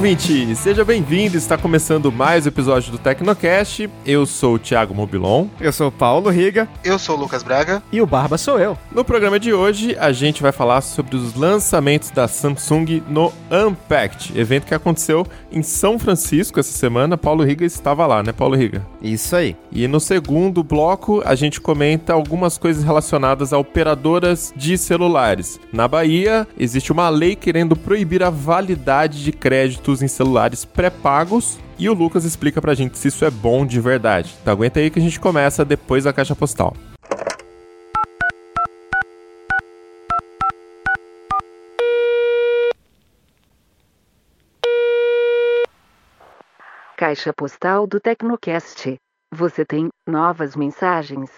[0.00, 0.56] Ouvinte!
[0.56, 3.90] Seja bem-vindo, está começando mais um episódio do Tecnocast.
[4.06, 5.46] Eu sou o Thiago Mobilon.
[5.60, 6.66] Eu sou o Paulo Riga.
[6.82, 7.82] Eu sou o Lucas Braga.
[7.92, 8.78] E o Barba sou eu.
[8.90, 14.32] No programa de hoje, a gente vai falar sobre os lançamentos da Samsung no Unpacked,
[14.40, 17.18] evento que aconteceu em São Francisco essa semana.
[17.18, 18.86] Paulo Riga estava lá, né, Paulo Riga?
[19.02, 19.54] Isso aí.
[19.70, 25.60] E no segundo bloco, a gente comenta algumas coisas relacionadas a operadoras de celulares.
[25.70, 31.88] Na Bahia, existe uma lei querendo proibir a validade de crédito em celulares pré-pagos e
[31.88, 34.34] o Lucas explica pra gente se isso é bom de verdade.
[34.40, 36.76] Então aguenta aí que a gente começa depois da caixa postal.
[46.96, 48.96] Caixa postal do Tecnocast.
[49.32, 51.30] Você tem novas mensagens?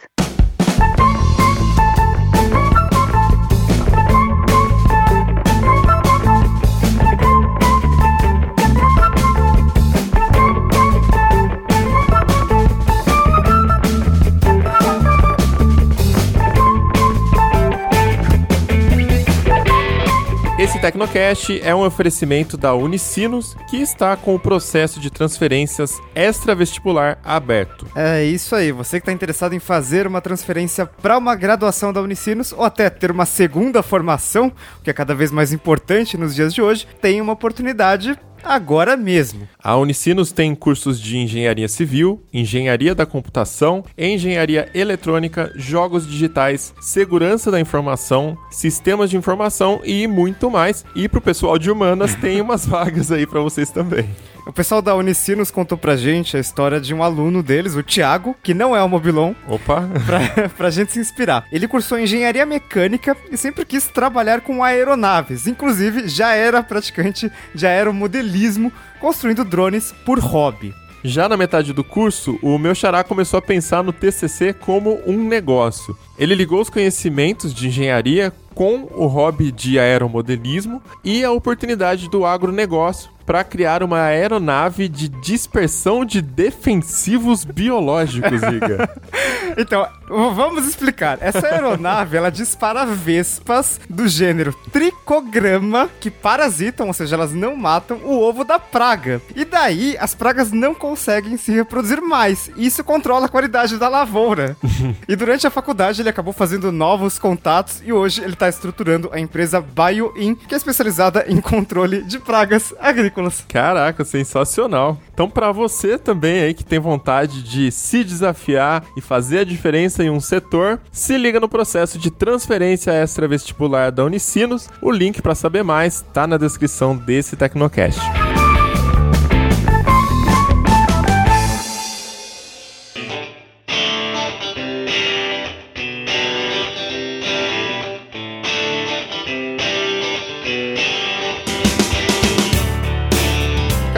[20.63, 27.19] Esse Tecnocast é um oferecimento da Unicinos, que está com o processo de transferências extra-vestibular
[27.25, 27.85] aberto.
[27.97, 32.01] É isso aí, você que está interessado em fazer uma transferência para uma graduação da
[32.01, 34.53] Unicinos ou até ter uma segunda formação,
[34.85, 39.49] que é cada vez mais importante nos dias de hoje, tem uma oportunidade agora mesmo.
[39.63, 47.51] A Unicinos tem cursos de engenharia civil, engenharia da computação, engenharia eletrônica, jogos digitais, segurança
[47.51, 50.85] da informação, sistemas de informação e muito mais.
[50.95, 54.09] E pro pessoal de humanas tem umas vagas aí para vocês também.
[54.45, 58.35] O pessoal da Unicinos contou pra gente a história de um aluno deles, o Thiago,
[58.43, 59.35] que não é o Mobilon.
[59.47, 59.89] Opa!
[60.05, 61.45] Pra, pra gente se inspirar.
[61.53, 65.47] Ele cursou engenharia mecânica e sempre quis trabalhar com aeronaves.
[65.47, 70.75] Inclusive, já era praticante de aeromodelismo, construindo drones por hobby.
[71.05, 75.27] Já na metade do curso, o meu xará começou a pensar no TCC como um
[75.29, 75.97] negócio.
[76.19, 82.25] Ele ligou os conhecimentos de engenharia com o hobby de aeromodelismo e a oportunidade do
[82.25, 88.89] agronegócio para criar uma aeronave de dispersão de defensivos biológicos, Iga.
[89.57, 89.87] então,
[90.35, 91.19] vamos explicar.
[91.21, 97.99] Essa aeronave, ela dispara vespas do gênero tricograma que parasitam, ou seja, elas não matam
[98.05, 99.21] o ovo da praga.
[99.35, 102.51] E daí, as pragas não conseguem se reproduzir mais.
[102.57, 104.57] Isso controla a qualidade da lavoura.
[105.09, 109.21] e durante a faculdade, ele acabou fazendo novos contatos e hoje ele está estruturando a
[109.21, 113.45] empresa BioIn, que é especializada em controle de pragas agrícolas.
[113.49, 114.99] Caraca, sensacional.
[115.13, 120.02] Então, para você também aí que tem vontade de se desafiar e fazer a diferença
[120.03, 124.69] em um setor, se liga no processo de transferência extra-vestibular da Unicinos.
[124.81, 128.01] O link para saber mais está na descrição desse Tecnocast.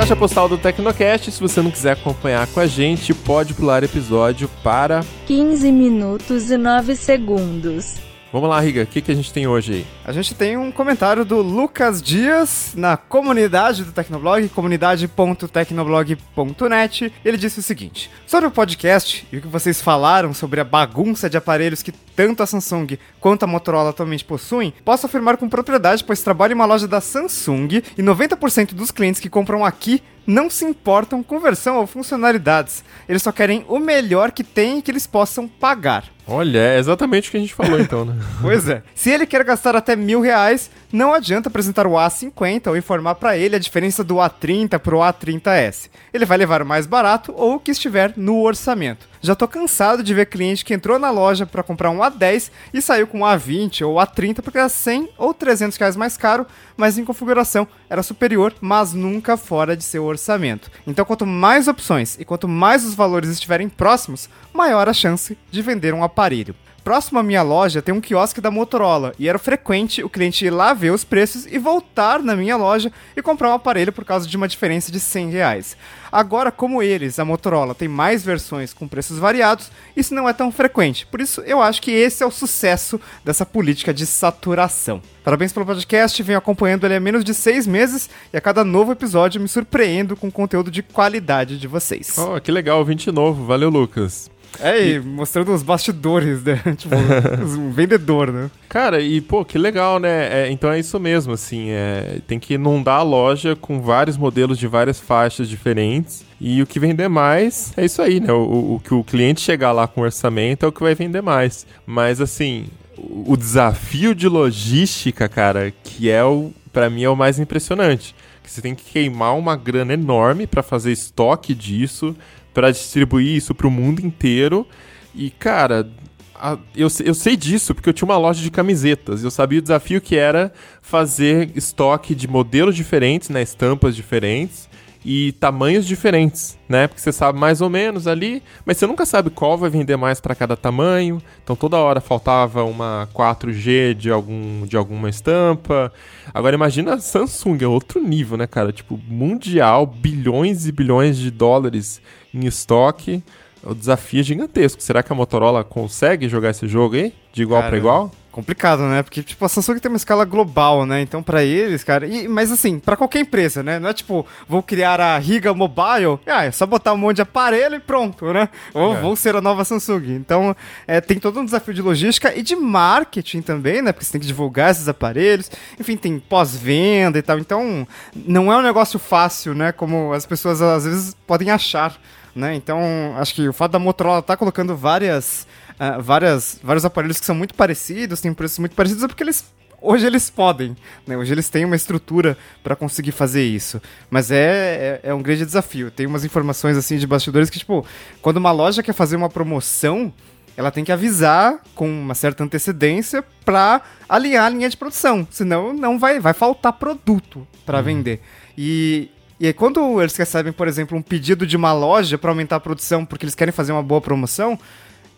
[0.04, 1.32] Caixa postal do Tecnocast.
[1.32, 6.58] Se você não quiser acompanhar com a gente, pode pular episódio para 15 minutos e
[6.58, 7.94] 9 segundos.
[8.34, 9.86] Vamos lá, Riga, o que, que a gente tem hoje aí?
[10.04, 17.12] A gente tem um comentário do Lucas Dias na comunidade do Tecnoblog, comunidade.tecnoblog.net.
[17.24, 21.30] Ele disse o seguinte: sobre o podcast e o que vocês falaram sobre a bagunça
[21.30, 26.02] de aparelhos que tanto a Samsung quanto a Motorola atualmente possuem, posso afirmar com propriedade,
[26.02, 30.50] pois trabalho em uma loja da Samsung e 90% dos clientes que compram aqui não
[30.50, 32.82] se importam com versão ou funcionalidades.
[33.08, 36.12] Eles só querem o melhor que tem e que eles possam pagar.
[36.26, 38.14] Olha, é exatamente o que a gente falou então, né?
[38.40, 38.82] pois é.
[38.94, 43.36] Se ele quer gastar até mil reais, não adianta apresentar o A50 ou informar para
[43.36, 45.90] ele a diferença do A30 pro A30S.
[46.12, 49.06] Ele vai levar o mais barato ou o que estiver no orçamento.
[49.24, 52.82] Já tô cansado de ver cliente que entrou na loja para comprar um A10 e
[52.82, 56.98] saiu com um A20 ou A30 porque era 100 ou 300 reais mais caro, mas
[56.98, 60.70] em configuração era superior, mas nunca fora de seu orçamento.
[60.86, 65.62] Então, quanto mais opções e quanto mais os valores estiverem próximos, maior a chance de
[65.62, 66.54] vender um aparelho.
[66.84, 70.50] Próximo à minha loja tem um quiosque da Motorola e era frequente o cliente ir
[70.50, 74.28] lá ver os preços e voltar na minha loja e comprar um aparelho por causa
[74.28, 75.76] de uma diferença de 100 reais.
[76.12, 80.52] Agora, como eles, a Motorola, tem mais versões com preços variados, isso não é tão
[80.52, 81.06] frequente.
[81.06, 85.00] Por isso, eu acho que esse é o sucesso dessa política de saturação.
[85.24, 88.92] Parabéns pelo podcast, venho acompanhando ele há menos de seis meses e a cada novo
[88.92, 92.14] episódio me surpreendo com o conteúdo de qualidade de vocês.
[92.18, 93.46] Oh, que legal, 20 novo.
[93.46, 94.33] Valeu, Lucas.
[94.60, 96.60] É, e mostrando os bastidores, né?
[96.76, 98.50] tipo, um vendedor, né?
[98.68, 100.46] Cara, e pô, que legal, né?
[100.46, 104.58] É, então é isso mesmo, assim, é, tem que inundar a loja com vários modelos
[104.58, 106.24] de várias faixas diferentes.
[106.40, 108.32] E o que vender mais é isso aí, né?
[108.32, 111.66] O, o que o cliente chegar lá com orçamento é o que vai vender mais.
[111.86, 112.66] Mas assim,
[112.96, 118.14] o, o desafio de logística, cara, que é o, para mim é o mais impressionante.
[118.42, 122.14] Que você tem que queimar uma grana enorme para fazer estoque disso,
[122.54, 124.66] para distribuir isso para o mundo inteiro.
[125.14, 125.90] E, cara,
[126.34, 129.22] a, eu, eu sei disso porque eu tinha uma loja de camisetas.
[129.22, 134.72] Eu sabia o desafio que era fazer estoque de modelos diferentes, né, estampas diferentes
[135.04, 136.88] e tamanhos diferentes, né?
[136.88, 140.20] Porque você sabe mais ou menos ali, mas você nunca sabe qual vai vender mais
[140.20, 141.20] para cada tamanho.
[141.42, 145.92] Então toda hora faltava uma 4G de algum de alguma estampa.
[146.32, 148.72] Agora imagina a Samsung, é outro nível, né, cara?
[148.72, 152.00] Tipo, mundial, bilhões e bilhões de dólares
[152.32, 153.22] em estoque.
[153.64, 154.82] O desafio é gigantesco.
[154.82, 157.14] Será que a Motorola consegue jogar esse jogo aí?
[157.32, 158.10] De igual para igual?
[158.34, 159.00] complicado, né?
[159.00, 161.00] Porque, tipo, a Samsung tem uma escala global, né?
[161.00, 162.04] Então, para eles, cara.
[162.04, 163.78] E, mas assim, para qualquer empresa, né?
[163.78, 167.22] Não é tipo, vou criar a Riga Mobile, ah, é só botar um monte de
[167.22, 168.48] aparelho e pronto, né?
[168.74, 169.00] Ou é.
[169.00, 170.16] vou ser a nova Samsung.
[170.16, 173.92] Então, é, tem todo um desafio de logística e de marketing também, né?
[173.92, 175.48] Porque você tem que divulgar esses aparelhos.
[175.78, 177.38] Enfim, tem pós-venda e tal.
[177.38, 179.70] Então, não é um negócio fácil, né?
[179.70, 181.96] Como as pessoas às vezes podem achar.
[182.34, 182.54] Né?
[182.56, 182.80] Então,
[183.16, 187.26] acho que o fato da Motorola estar tá colocando várias uh, várias, vários aparelhos que
[187.26, 190.74] são muito parecidos, têm preços muito parecidos, é porque eles hoje eles podem,
[191.06, 191.16] né?
[191.16, 193.80] Hoje eles têm uma estrutura para conseguir fazer isso.
[194.10, 195.90] Mas é, é, é, um grande desafio.
[195.90, 197.84] Tem umas informações assim de bastidores que, tipo,
[198.22, 200.10] quando uma loja quer fazer uma promoção,
[200.56, 205.28] ela tem que avisar com uma certa antecedência para alinhar a linha de produção.
[205.30, 207.84] Senão não vai, vai faltar produto para uhum.
[207.84, 208.22] vender.
[208.56, 209.10] E,
[209.44, 212.60] e aí, quando eles recebem, por exemplo, um pedido de uma loja para aumentar a
[212.60, 214.58] produção porque eles querem fazer uma boa promoção,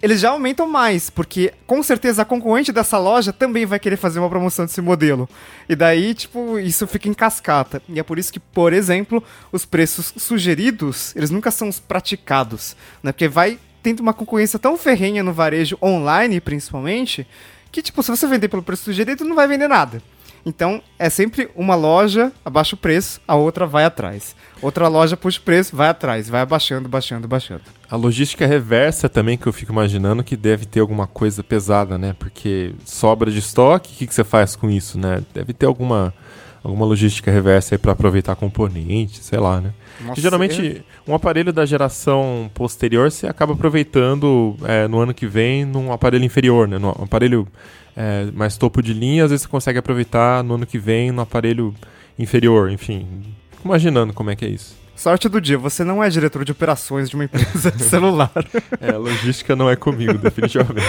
[0.02, 4.18] eles já aumentam mais, porque com certeza a concorrente dessa loja também vai querer fazer
[4.18, 5.28] uma promoção desse modelo.
[5.68, 7.80] E daí, tipo, isso fica em cascata.
[7.88, 12.76] E é por isso que, por exemplo, os preços sugeridos, eles nunca são os praticados,
[13.04, 13.12] né?
[13.12, 17.24] Porque vai tendo uma concorrência tão ferrenha no varejo online, principalmente,
[17.70, 20.02] que, tipo, se você vender pelo preço sugerido, não vai vender nada.
[20.48, 24.36] Então, é sempre uma loja abaixa o preço, a outra vai atrás.
[24.62, 27.62] Outra loja puxa o preço, vai atrás, vai abaixando, baixando, baixando.
[27.90, 32.14] A logística reversa também, que eu fico imaginando que deve ter alguma coisa pesada, né?
[32.16, 35.20] Porque sobra de estoque, o que, que você faz com isso, né?
[35.34, 36.14] Deve ter alguma,
[36.62, 39.74] alguma logística reversa aí para aproveitar componentes, sei lá, né?
[40.00, 41.10] Nossa, geralmente, é...
[41.10, 46.24] um aparelho da geração posterior você acaba aproveitando é, no ano que vem num aparelho
[46.24, 46.78] inferior, né?
[46.78, 47.48] No aparelho
[47.96, 51.22] é, mais topo de linha, às vezes você consegue aproveitar no ano que vem no
[51.22, 51.74] aparelho
[52.18, 53.06] inferior, enfim.
[53.50, 54.76] Fico imaginando como é que é isso.
[54.94, 58.32] Sorte do dia, você não é diretor de operações de uma empresa de celular.
[58.80, 60.86] é, logística não é comigo, definitivamente.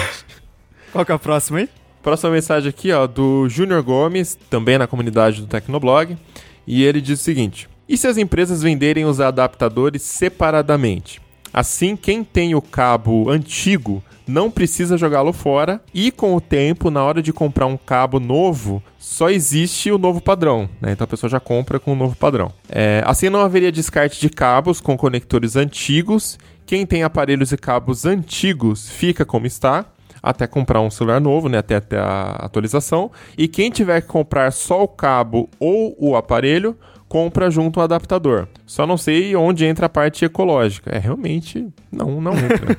[0.91, 1.69] Qual que é a próxima aí?
[2.01, 6.17] Próxima mensagem aqui, ó, do Júnior Gomes, também na comunidade do Tecnoblog,
[6.65, 11.21] e ele diz o seguinte: E se as empresas venderem os adaptadores separadamente?
[11.53, 17.03] Assim, quem tem o cabo antigo não precisa jogá-lo fora e com o tempo, na
[17.03, 20.91] hora de comprar um cabo novo, só existe o novo padrão, né?
[20.91, 22.51] Então a pessoa já compra com o novo padrão.
[22.69, 26.37] É, assim não haveria descarte de cabos com conectores antigos.
[26.65, 29.85] Quem tem aparelhos e cabos antigos fica como está
[30.21, 31.59] até comprar um celular novo, né?
[31.59, 33.11] Até, até a atualização.
[33.37, 38.47] E quem tiver que comprar só o cabo ou o aparelho compra junto um adaptador.
[38.65, 40.91] Só não sei onde entra a parte ecológica.
[40.93, 42.77] É, realmente, não, não entra.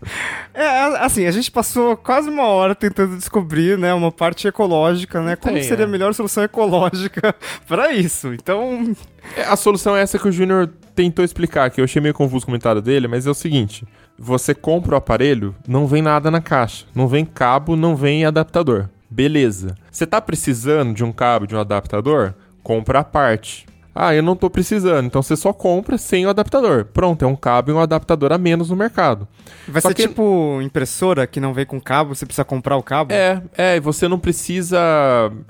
[0.52, 0.66] é,
[1.04, 5.36] assim, a gente passou quase uma hora tentando descobrir, né, uma parte ecológica, né?
[5.36, 5.88] Como Tem, seria é.
[5.88, 7.34] a melhor solução ecológica
[7.66, 8.32] para isso.
[8.34, 8.94] Então...
[9.36, 12.42] É, a solução é essa que o Júnior tentou explicar, que eu achei meio confuso
[12.42, 13.86] o comentário dele, mas é o seguinte,
[14.18, 16.84] você compra o aparelho, não vem nada na caixa.
[16.94, 18.88] Não vem cabo, não vem adaptador.
[19.10, 19.74] Beleza.
[19.90, 22.34] Você tá precisando de um cabo, de um adaptador?
[22.62, 23.66] Compra a parte.
[23.94, 25.06] Ah, eu não estou precisando.
[25.06, 26.84] Então você só compra sem o adaptador.
[26.84, 29.26] Pronto, é um cabo e um adaptador a menos no mercado.
[29.66, 30.08] Vai só ser que...
[30.08, 33.12] tipo impressora que não vem com cabo, você precisa comprar o cabo?
[33.12, 34.78] É, é, e você não precisa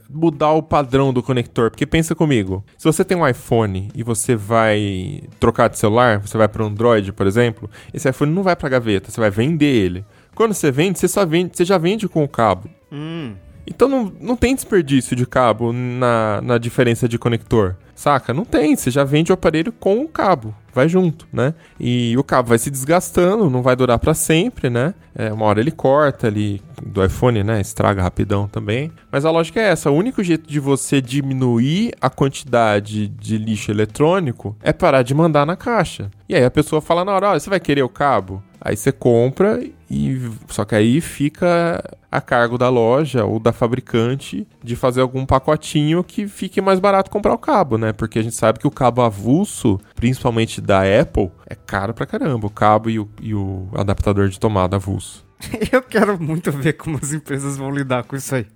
[0.08, 1.70] mudar o padrão do conector.
[1.70, 6.36] Porque pensa comigo, se você tem um iPhone e você vai trocar de celular, você
[6.36, 10.04] vai para Android, por exemplo, esse iPhone não vai para gaveta, você vai vender ele.
[10.34, 12.68] Quando você vende, você só vende, você já vende com o cabo.
[12.90, 13.34] Hum.
[13.66, 17.76] Então não, não tem desperdício de cabo na, na diferença de conector.
[18.00, 18.32] Saca?
[18.32, 18.74] Não tem.
[18.74, 20.54] Você já vende o aparelho com o cabo.
[20.72, 21.52] Vai junto, né?
[21.78, 24.94] E o cabo vai se desgastando, não vai durar para sempre, né?
[25.14, 27.60] É, uma hora ele corta ali do iPhone, né?
[27.60, 28.90] Estraga rapidão também.
[29.12, 33.70] Mas a lógica é essa: o único jeito de você diminuir a quantidade de lixo
[33.70, 36.10] eletrônico é parar de mandar na caixa.
[36.26, 38.42] E aí a pessoa fala na hora: olha, você vai querer o cabo?
[38.58, 44.46] Aí você compra e só que aí fica a cargo da loja ou da fabricante
[44.62, 47.92] de fazer algum pacotinho que fique mais barato comprar o cabo, né?
[47.92, 52.46] Porque a gente sabe que o cabo avulso, principalmente da Apple, é caro pra caramba,
[52.46, 55.29] o cabo e o, e o adaptador de tomada avulso.
[55.72, 58.46] Eu quero muito ver como as empresas vão lidar com isso aí.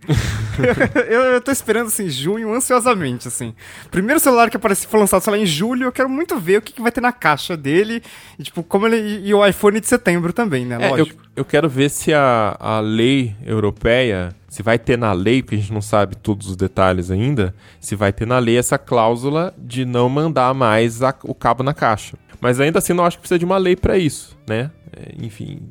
[1.09, 3.55] eu, eu tô esperando, assim, junho, ansiosamente, assim.
[3.91, 6.63] Primeiro celular que apareceu foi lançado, sei lá, em julho, eu quero muito ver o
[6.63, 8.03] que, que vai ter na caixa dele.
[8.39, 9.27] E, tipo, como ele.
[9.27, 10.77] E o iPhone de setembro também, né?
[10.81, 11.23] É, eu, Lógico.
[11.35, 15.59] eu quero ver se a, a lei europeia, se vai ter na lei, porque a
[15.59, 19.85] gente não sabe todos os detalhes ainda, se vai ter na lei essa cláusula de
[19.85, 22.17] não mandar mais a- o cabo na caixa.
[22.41, 24.71] Mas ainda assim, não acho que precisa de uma lei pra isso, né?
[24.95, 25.63] É, enfim,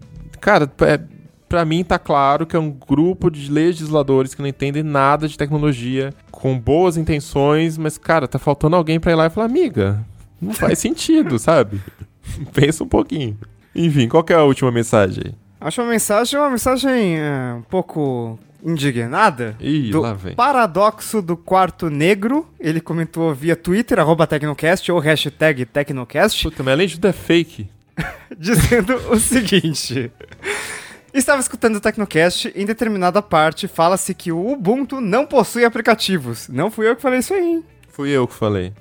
[0.43, 0.99] cara, é,
[1.47, 5.37] pra mim tá claro que é um grupo de legisladores que não entendem nada de
[5.37, 10.05] tecnologia, com boas intenções, mas, cara, tá faltando alguém pra ir lá e falar, amiga,
[10.41, 11.81] não faz sentido, sabe?
[12.53, 13.37] Pensa um pouquinho.
[13.73, 15.33] Enfim, qual que é a última mensagem aí?
[15.61, 19.55] Acho uma mensagem, uma mensagem é, um pouco indignada.
[19.61, 20.35] Ih, do lá vem.
[20.35, 22.45] Paradoxo do Quarto Negro.
[22.59, 27.13] Ele comentou via Twitter, arroba Tecnocast ou hashtag Tecnocast, Puta, mas além de tudo é
[27.13, 27.69] fake.
[28.37, 30.11] dizendo o seguinte.
[31.13, 36.47] Estava escutando o Tecnocast, em determinada parte fala-se que o Ubuntu não possui aplicativos.
[36.47, 37.65] Não fui eu que falei isso aí, hein?
[37.89, 38.73] Fui eu que falei.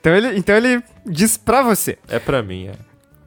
[0.00, 1.98] Então ele, então ele diz pra você.
[2.08, 2.72] É pra mim, é.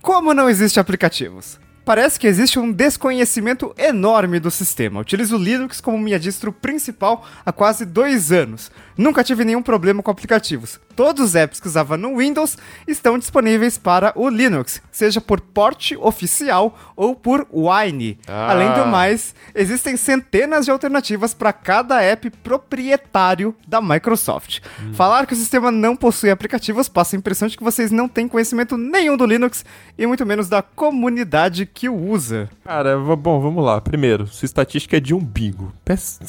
[0.02, 1.60] Como não existe aplicativos?
[1.88, 5.00] Parece que existe um desconhecimento enorme do sistema.
[5.00, 8.70] Utilizo o Linux como minha distro principal há quase dois anos.
[8.98, 10.82] Nunca tive nenhum problema com aplicativos.
[10.98, 15.96] Todos os apps que usava no Windows estão disponíveis para o Linux, seja por porte
[15.96, 18.20] oficial ou por Wine.
[18.28, 18.50] Ah.
[18.50, 24.60] Além do mais, existem centenas de alternativas para cada app proprietário da Microsoft.
[24.94, 28.28] Falar que o sistema não possui aplicativos passa a impressão de que vocês não têm
[28.28, 29.64] conhecimento nenhum do Linux
[29.98, 32.50] e muito menos da comunidade que usa.
[32.64, 33.80] Cara, bom, vamos lá.
[33.80, 35.72] Primeiro, sua estatística é de umbigo.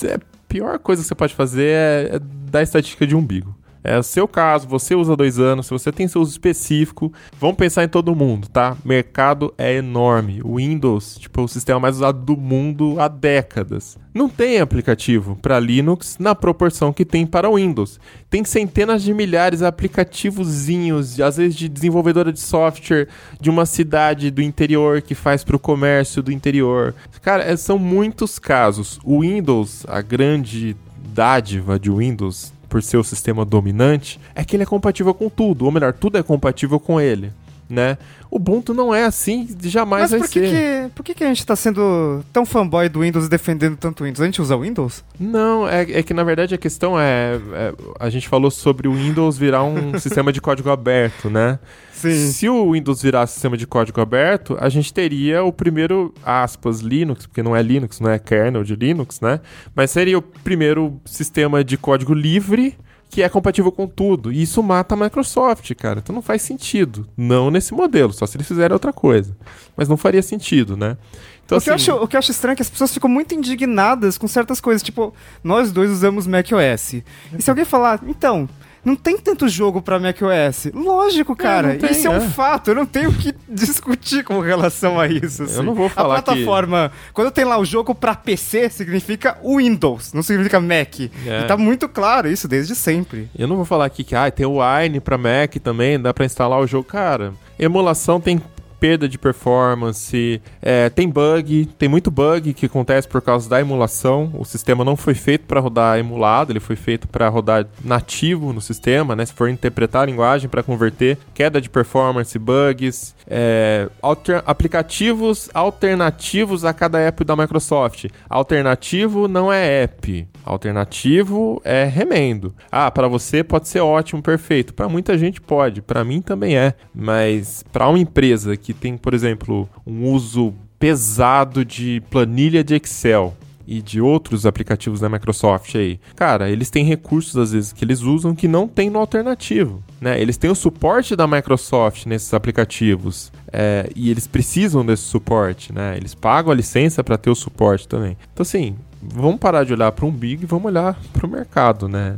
[0.05, 2.19] É, A pior coisa que você pode fazer é, é
[2.51, 3.57] dar estatística de umbigo.
[3.89, 7.57] É o seu caso, você usa dois anos, se você tem seu uso específico, vamos
[7.57, 8.77] pensar em todo mundo, tá?
[8.85, 10.43] Mercado é enorme.
[10.45, 13.97] O Windows, tipo, é o sistema mais usado do mundo há décadas.
[14.13, 17.99] Não tem aplicativo para Linux na proporção que tem para o Windows.
[18.29, 23.09] Tem centenas de milhares de aplicativozinhos, às vezes de desenvolvedora de software
[23.41, 26.95] de uma cidade do interior que faz para o comércio do interior.
[27.23, 29.01] Cara, é- são muitos casos.
[29.03, 30.77] O Windows, a grande
[31.15, 35.65] dádiva de Windows, por ser o sistema dominante, é que ele é compatível com tudo.
[35.65, 37.33] Ou melhor, tudo é compatível com ele.
[37.69, 37.99] Né?
[38.31, 40.51] Ubuntu não é assim, jamais Mas vai por que, ser.
[40.51, 44.03] que, por que, que a gente tá sendo tão fanboy do Windows e defendendo tanto
[44.03, 44.21] o Windows?
[44.21, 45.03] A gente usa o Windows?
[45.19, 48.93] Não, é, é que na verdade a questão é, é, A gente falou sobre o
[48.93, 51.59] Windows virar um sistema de código aberto, né?
[51.93, 52.31] Sim.
[52.31, 57.27] Se o Windows virasse sistema de código aberto, a gente teria o primeiro, aspas, Linux,
[57.27, 59.41] porque não é Linux, não é kernel de Linux, né?
[59.75, 62.77] Mas seria o primeiro sistema de código livre
[63.11, 64.33] que é compatível com tudo.
[64.33, 66.01] E isso mata a Microsoft, cara.
[66.01, 67.09] Então não faz sentido.
[67.17, 69.37] Não nesse modelo, só se eles fizerem outra coisa.
[69.77, 70.97] Mas não faria sentido, né?
[71.45, 73.09] Então, o, que eu acho, o que eu acho estranho é que as pessoas ficam
[73.09, 74.83] muito indignadas com certas coisas.
[74.83, 76.93] Tipo, nós dois usamos macOS.
[76.93, 77.05] E
[77.39, 78.47] se alguém falar, então,
[78.89, 80.71] não tem tanto jogo pra macOS.
[80.73, 81.77] Lógico, cara.
[81.77, 82.19] tem, isso é, é.
[82.19, 82.71] um fato.
[82.71, 85.43] Eu não tenho o que discutir com relação a isso.
[85.43, 85.63] assim.
[85.63, 90.23] não vou falar A plataforma, quando tem lá o jogo pra PC, significa Windows, não
[90.23, 91.01] significa Mac.
[91.27, 91.41] É.
[91.41, 93.29] E tá muito claro isso desde sempre.
[93.39, 96.25] Eu não vou falar aqui que ah, tem o Wine pra Mac também, dá pra
[96.25, 96.85] instalar o jogo.
[96.85, 98.41] Cara, emulação tem
[98.81, 104.31] perda de performance, é, tem bug, tem muito bug que acontece por causa da emulação.
[104.35, 108.61] O sistema não foi feito para rodar emulado, ele foi feito para rodar nativo no
[108.61, 109.27] sistema, né?
[109.27, 116.65] Se for interpretar a linguagem para converter, queda de performance, bugs, é, alter- aplicativos alternativos
[116.65, 118.07] a cada app da Microsoft.
[118.29, 122.55] Alternativo não é app, alternativo é remendo.
[122.71, 124.75] Ah, para você pode ser ótimo, perfeito.
[124.75, 126.75] Para muita gente pode, para mim também é.
[126.95, 133.37] Mas para uma empresa que tem, por exemplo, um uso pesado de planilha de Excel
[133.67, 136.01] e de outros aplicativos da Microsoft aí.
[136.17, 140.19] Cara, eles têm recursos às vezes que eles usam que não tem no alternativo, né?
[140.19, 145.97] Eles têm o suporte da Microsoft nesses aplicativos, É, e eles precisam desse suporte, né?
[145.97, 148.17] Eles pagam a licença para ter o suporte também.
[148.33, 151.89] Então, assim, vamos parar de olhar para um big e vamos olhar para o mercado,
[151.89, 152.17] né?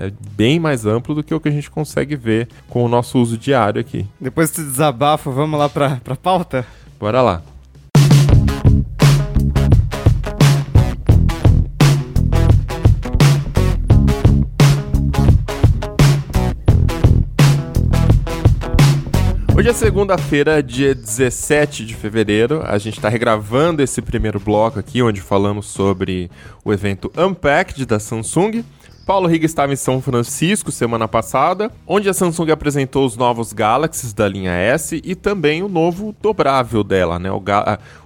[0.00, 3.18] É bem mais amplo do que o que a gente consegue ver com o nosso
[3.18, 4.06] uso diário aqui.
[4.20, 6.64] Depois desse desabafo, vamos lá para a pauta?
[7.00, 7.42] Bora lá.
[19.56, 22.62] Hoje é segunda-feira, dia 17 de fevereiro.
[22.64, 26.30] A gente está regravando esse primeiro bloco aqui, onde falamos sobre
[26.64, 28.62] o evento Unpacked da Samsung.
[29.08, 34.12] Paulo Riga estava em São Francisco semana passada, onde a Samsung apresentou os novos Galaxies
[34.12, 37.30] da linha S e também o novo dobrável dela, né?
[37.32, 37.42] O,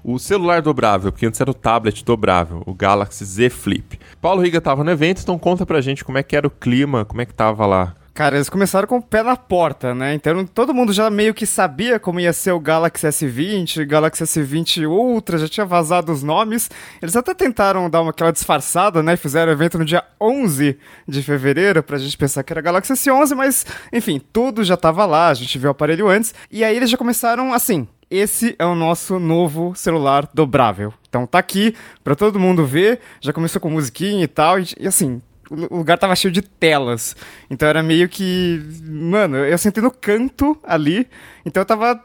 [0.04, 3.98] o celular dobrável, porque antes era o tablet dobrável, o Galaxy Z Flip.
[4.20, 7.04] Paulo Riga estava no evento, então conta pra gente como é que era o clima,
[7.04, 10.12] como é que tava lá Cara, eles começaram com o pé na porta, né?
[10.12, 14.86] Então todo mundo já meio que sabia como ia ser o Galaxy S20, Galaxy S20
[14.86, 16.70] Ultra, já tinha vazado os nomes.
[17.00, 19.16] Eles até tentaram dar uma, aquela disfarçada, né?
[19.16, 20.78] Fizeram evento no dia 11
[21.08, 25.28] de fevereiro pra gente pensar que era Galaxy S11, mas enfim, tudo já tava lá,
[25.28, 26.34] a gente viu o aparelho antes.
[26.50, 30.92] E aí eles já começaram assim: esse é o nosso novo celular dobrável.
[31.08, 33.00] Então tá aqui para todo mundo ver.
[33.22, 34.60] Já começou com musiquinha e tal.
[34.60, 35.22] E, e assim,
[35.70, 37.14] o lugar tava cheio de telas.
[37.50, 38.62] Então era meio que.
[38.84, 41.06] Mano, eu sentei no canto ali.
[41.44, 42.02] Então eu tava.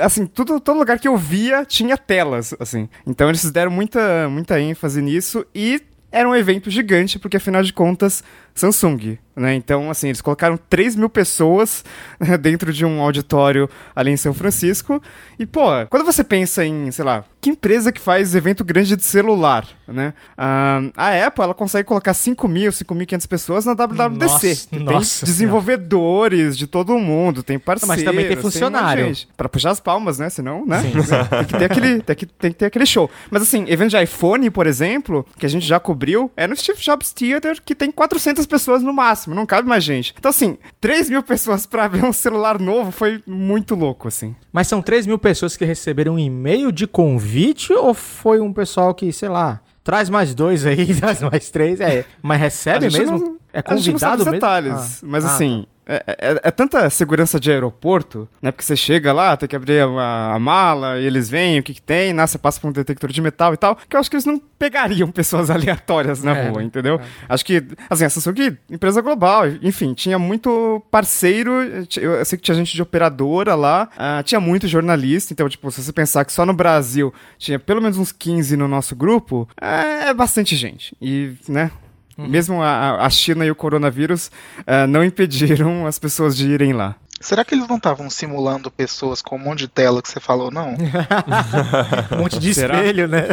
[0.00, 2.88] Assim, tudo, todo lugar que eu via tinha telas, assim.
[3.06, 5.80] Então eles deram muita, muita ênfase nisso e
[6.10, 8.24] era um evento gigante, porque afinal de contas,
[8.56, 9.54] Samsung, né?
[9.54, 11.84] Então, assim, eles colocaram 3 mil pessoas
[12.18, 15.02] né, dentro de um auditório ali em São Francisco.
[15.38, 19.04] E, pô, quando você pensa em, sei lá, que empresa que faz evento grande de
[19.04, 20.14] celular, né?
[20.38, 24.48] Uh, a Apple, ela consegue colocar 5 mil, 5.500 pessoas na WWDC.
[24.48, 26.56] Nossa, tem nossa desenvolvedores senhora.
[26.56, 27.94] de todo o mundo, tem parceiros.
[27.94, 29.04] Mas também tem funcionário.
[29.14, 30.30] Tem pra puxar as palmas, né?
[30.30, 30.80] Senão, né?
[30.80, 30.92] Sim.
[30.92, 33.10] tem, que ter aquele, tem, que, tem que ter aquele show.
[33.30, 36.80] Mas, assim, evento de iPhone, por exemplo, que a gente já cobriu, é no Steve
[36.80, 40.14] Jobs Theater, que tem 400 pessoas no máximo, não cabe mais gente.
[40.18, 44.34] Então, assim, 3 mil pessoas pra ver um celular novo foi muito louco, assim.
[44.52, 48.94] Mas são 3 mil pessoas que receberam um e-mail de convite ou foi um pessoal
[48.94, 53.18] que, sei lá, traz mais dois aí, traz mais três, é, mas recebe mesmo?
[53.18, 54.32] Não, é convidado mesmo?
[54.32, 55.06] detalhes, ah.
[55.06, 55.75] mas ah, assim, tá.
[55.88, 58.50] É, é, é, tanta segurança de aeroporto, né?
[58.50, 61.74] Porque você chega lá, tem que abrir a, a mala, e eles vêm, o que,
[61.74, 62.26] que tem, né?
[62.26, 64.36] Você passa por um detector de metal e tal, que eu acho que eles não
[64.58, 66.96] pegariam pessoas aleatórias na é, rua, entendeu?
[66.96, 67.06] É, é.
[67.28, 71.52] Acho que, assim, a Samsung, empresa global, enfim, tinha muito parceiro,
[71.96, 75.84] eu sei que tinha gente de operadora lá, uh, tinha muito jornalista, então, tipo, se
[75.84, 80.12] você pensar que só no Brasil tinha pelo menos uns 15 no nosso grupo, é
[80.12, 80.96] bastante gente.
[81.00, 81.70] E, né,
[82.16, 86.96] Mesmo a, a China e o coronavírus uh, não impediram as pessoas de irem lá.
[87.26, 90.48] Será que eles não estavam simulando pessoas com um monte de tela que você falou,
[90.48, 90.76] não?
[92.14, 92.76] um monte de Será?
[92.76, 93.30] espelho, né?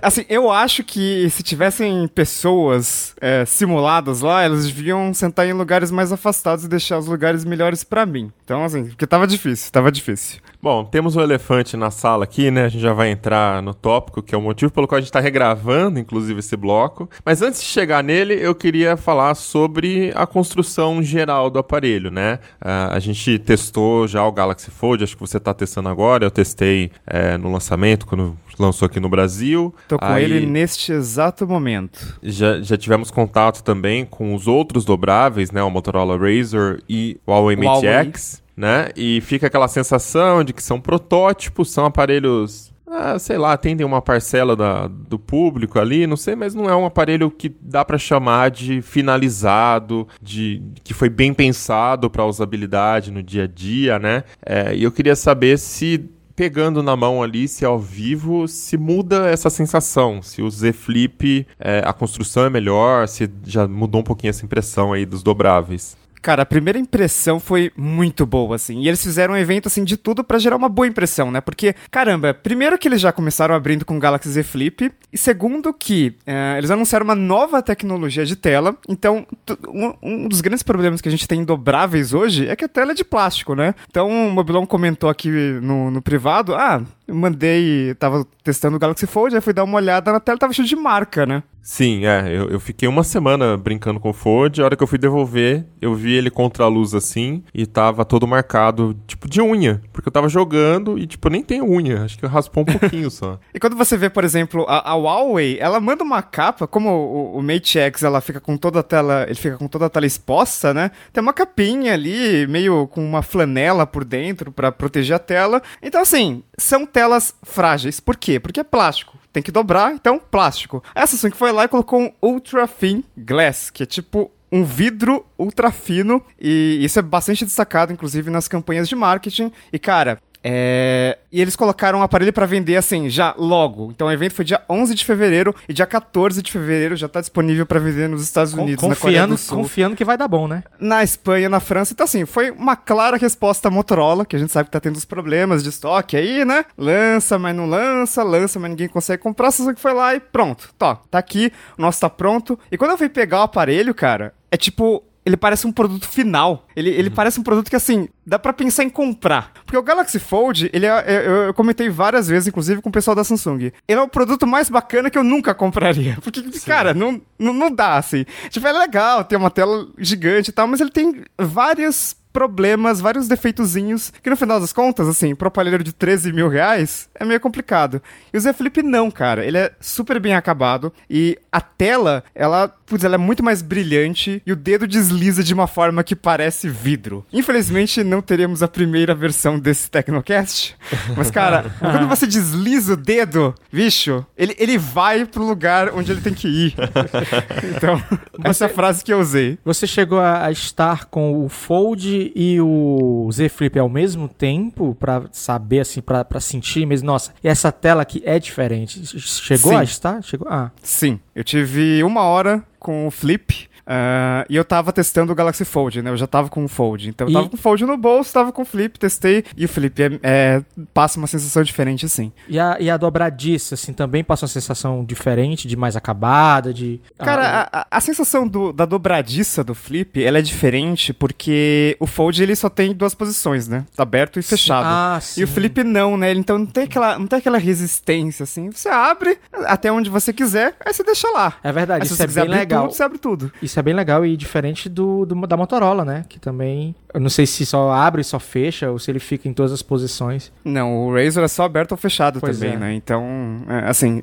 [0.00, 5.90] Assim, eu acho que se tivessem pessoas é, simuladas lá, elas deviam sentar em lugares
[5.90, 8.30] mais afastados e deixar os lugares melhores para mim.
[8.44, 10.38] Então, assim, porque tava difícil, tava difícil.
[10.62, 12.66] Bom, temos um elefante na sala aqui, né?
[12.66, 15.08] A gente já vai entrar no tópico, que é o motivo pelo qual a gente
[15.08, 17.10] está regravando, inclusive, esse bloco.
[17.24, 22.38] Mas antes de chegar nele, eu queria falar sobre a construção geral do aparelho, né?
[22.62, 26.24] Uh, a gente testou já o Galaxy Fold, acho que você está testando agora.
[26.24, 29.74] Eu testei é, no lançamento, quando lançou aqui no Brasil.
[29.88, 32.18] Tô com Aí, ele neste exato momento.
[32.22, 35.62] Já, já tivemos contato também com os outros dobráveis, né?
[35.62, 38.90] O Motorola Razr e o Huawei Mate X, né?
[38.96, 44.00] E fica aquela sensação de que são protótipos, são aparelhos ah, sei lá, atendem uma
[44.00, 47.98] parcela da, do público ali, não sei, mas não é um aparelho que dá para
[47.98, 54.22] chamar de finalizado, de que foi bem pensado para usabilidade no dia a dia, né?
[54.44, 59.28] É, e eu queria saber se pegando na mão ali, se ao vivo, se muda
[59.28, 64.04] essa sensação, se o Z Flip, é, a construção é melhor, se já mudou um
[64.04, 65.96] pouquinho essa impressão aí dos dobráveis.
[66.24, 68.80] Cara, a primeira impressão foi muito boa, assim.
[68.80, 71.38] E eles fizeram um evento, assim, de tudo para gerar uma boa impressão, né?
[71.38, 74.90] Porque, caramba, primeiro que eles já começaram abrindo com o Galaxy Z Flip.
[75.12, 78.74] E segundo que é, eles anunciaram uma nova tecnologia de tela.
[78.88, 79.26] Então,
[79.68, 82.68] um, um, dos grandes problemas que a gente tem em dobráveis hoje é que a
[82.68, 83.74] tela é de plástico, né?
[83.90, 89.34] Então, o Mobilon comentou aqui no, no privado, ah, mandei, tava testando o Galaxy Fold,
[89.34, 91.42] aí fui dar uma olhada na tela, tava cheio de marca, né?
[91.64, 92.28] Sim, é.
[92.28, 94.60] Eu, eu fiquei uma semana brincando com o Fold.
[94.60, 98.04] A hora que eu fui devolver, eu vi ele contra a luz assim e tava
[98.04, 99.80] todo marcado, tipo, de unha.
[99.90, 102.04] Porque eu tava jogando e, tipo, nem tenho unha.
[102.04, 103.38] Acho que raspou um pouquinho só.
[103.54, 107.38] E quando você vê, por exemplo, a, a Huawei, ela manda uma capa, como o,
[107.38, 110.04] o Mate X, ela fica com toda a tela, ele fica com toda a tela
[110.04, 110.90] exposta, né?
[111.12, 115.62] Tem uma capinha ali, meio com uma flanela por dentro para proteger a tela.
[115.80, 118.00] Então, assim, são telas frágeis.
[118.00, 118.40] Por quê?
[118.40, 120.80] Porque é plástico tem que dobrar, então plástico.
[120.94, 125.26] A Samsung foi lá e colocou um Ultra Thin Glass, que é tipo um vidro
[125.36, 129.50] ultra fino, e isso é bastante destacado, inclusive, nas campanhas de marketing.
[129.72, 131.16] E, cara, é...
[131.32, 133.90] E eles colocaram um aparelho para vender assim, já logo.
[133.90, 137.20] Então o evento foi dia 11 de fevereiro e dia 14 de fevereiro já tá
[137.20, 139.58] disponível para vender nos Estados Unidos, confiando, na Coreia do Sul.
[139.58, 140.62] Confiando que vai dar bom, né?
[140.78, 141.94] Na Espanha, na França.
[141.94, 144.96] Então assim, foi uma clara resposta à Motorola, que a gente sabe que tá tendo
[144.96, 146.66] os problemas de estoque aí, né?
[146.76, 149.50] Lança, mas não lança, lança, mas ninguém consegue comprar.
[149.50, 150.74] Só que foi lá e pronto.
[150.78, 152.58] Tá, tá aqui, o nosso tá pronto.
[152.70, 156.66] E quando eu fui pegar o aparelho, cara, é tipo ele parece um produto final.
[156.76, 157.14] Ele, ele uhum.
[157.14, 159.52] parece um produto que, assim, dá para pensar em comprar.
[159.64, 162.92] Porque o Galaxy Fold, ele é, é, eu, eu, comentei várias vezes, inclusive com o
[162.92, 163.72] pessoal da Samsung.
[163.88, 166.18] Ele é o produto mais bacana que eu nunca compraria.
[166.22, 166.66] Porque, Sim.
[166.66, 168.26] cara, não, não, não dá, assim.
[168.50, 173.28] Tipo, é legal ter uma tela gigante e tal, mas ele tem várias problemas, vários
[173.28, 177.38] defeitozinhos, que no final das contas, assim, pro aparelho de 13 mil reais, é meio
[177.38, 178.02] complicado.
[178.32, 179.46] E o Z Flip não, cara.
[179.46, 184.42] Ele é super bem acabado e a tela, ela, putz, ela é muito mais brilhante
[184.44, 187.24] e o dedo desliza de uma forma que parece vidro.
[187.32, 190.76] Infelizmente, não teremos a primeira versão desse Tecnocast,
[191.16, 196.20] mas, cara, quando você desliza o dedo, bicho, ele, ele vai pro lugar onde ele
[196.20, 196.74] tem que ir.
[197.76, 198.02] então,
[198.42, 199.56] essa é a frase que eu usei.
[199.64, 205.24] Você chegou a estar com o Fold e o Z Flip ao mesmo tempo para
[205.32, 209.04] saber assim, para sentir mesmo, nossa, essa tela aqui é diferente.
[209.18, 209.78] Chegou Sim.
[209.78, 210.22] a estar?
[210.22, 210.46] Chegou?
[210.50, 210.70] Ah.
[210.82, 215.64] Sim, eu tive uma hora com o Flip Uh, e eu tava testando o Galaxy
[215.64, 216.10] Fold, né?
[216.10, 217.08] Eu já tava com o Fold.
[217.08, 219.44] Então eu tava com o Fold no bolso, tava com o Flip, testei.
[219.56, 222.32] E o Flip é, é, passa uma sensação diferente, assim.
[222.48, 227.00] E a, e a dobradiça, assim, também passa uma sensação diferente, de mais acabada, de...
[227.18, 232.06] Cara, ah, a, a, sensação do, da dobradiça do Flip, ela é diferente porque o
[232.06, 233.84] Fold, ele só tem duas posições, né?
[233.96, 234.86] Aberto e fechado.
[234.86, 235.40] Ah, sim.
[235.40, 236.32] E o Flip não, né?
[236.32, 238.70] Então não tem, aquela, não tem aquela resistência, assim.
[238.70, 241.54] Você abre até onde você quiser, aí você deixa lá.
[241.62, 242.84] É verdade, aí, isso é bem legal.
[242.84, 243.52] Tudo, você abre tudo.
[243.60, 246.24] Isso isso é bem legal e diferente do, do, da Motorola, né?
[246.28, 246.94] Que também.
[247.14, 249.72] Eu não sei se só abre e só fecha ou se ele fica em todas
[249.72, 250.52] as posições.
[250.64, 252.76] Não, o Razor é só aberto ou fechado pois também, é.
[252.76, 252.94] né?
[252.94, 253.24] Então,
[253.68, 254.20] é, assim.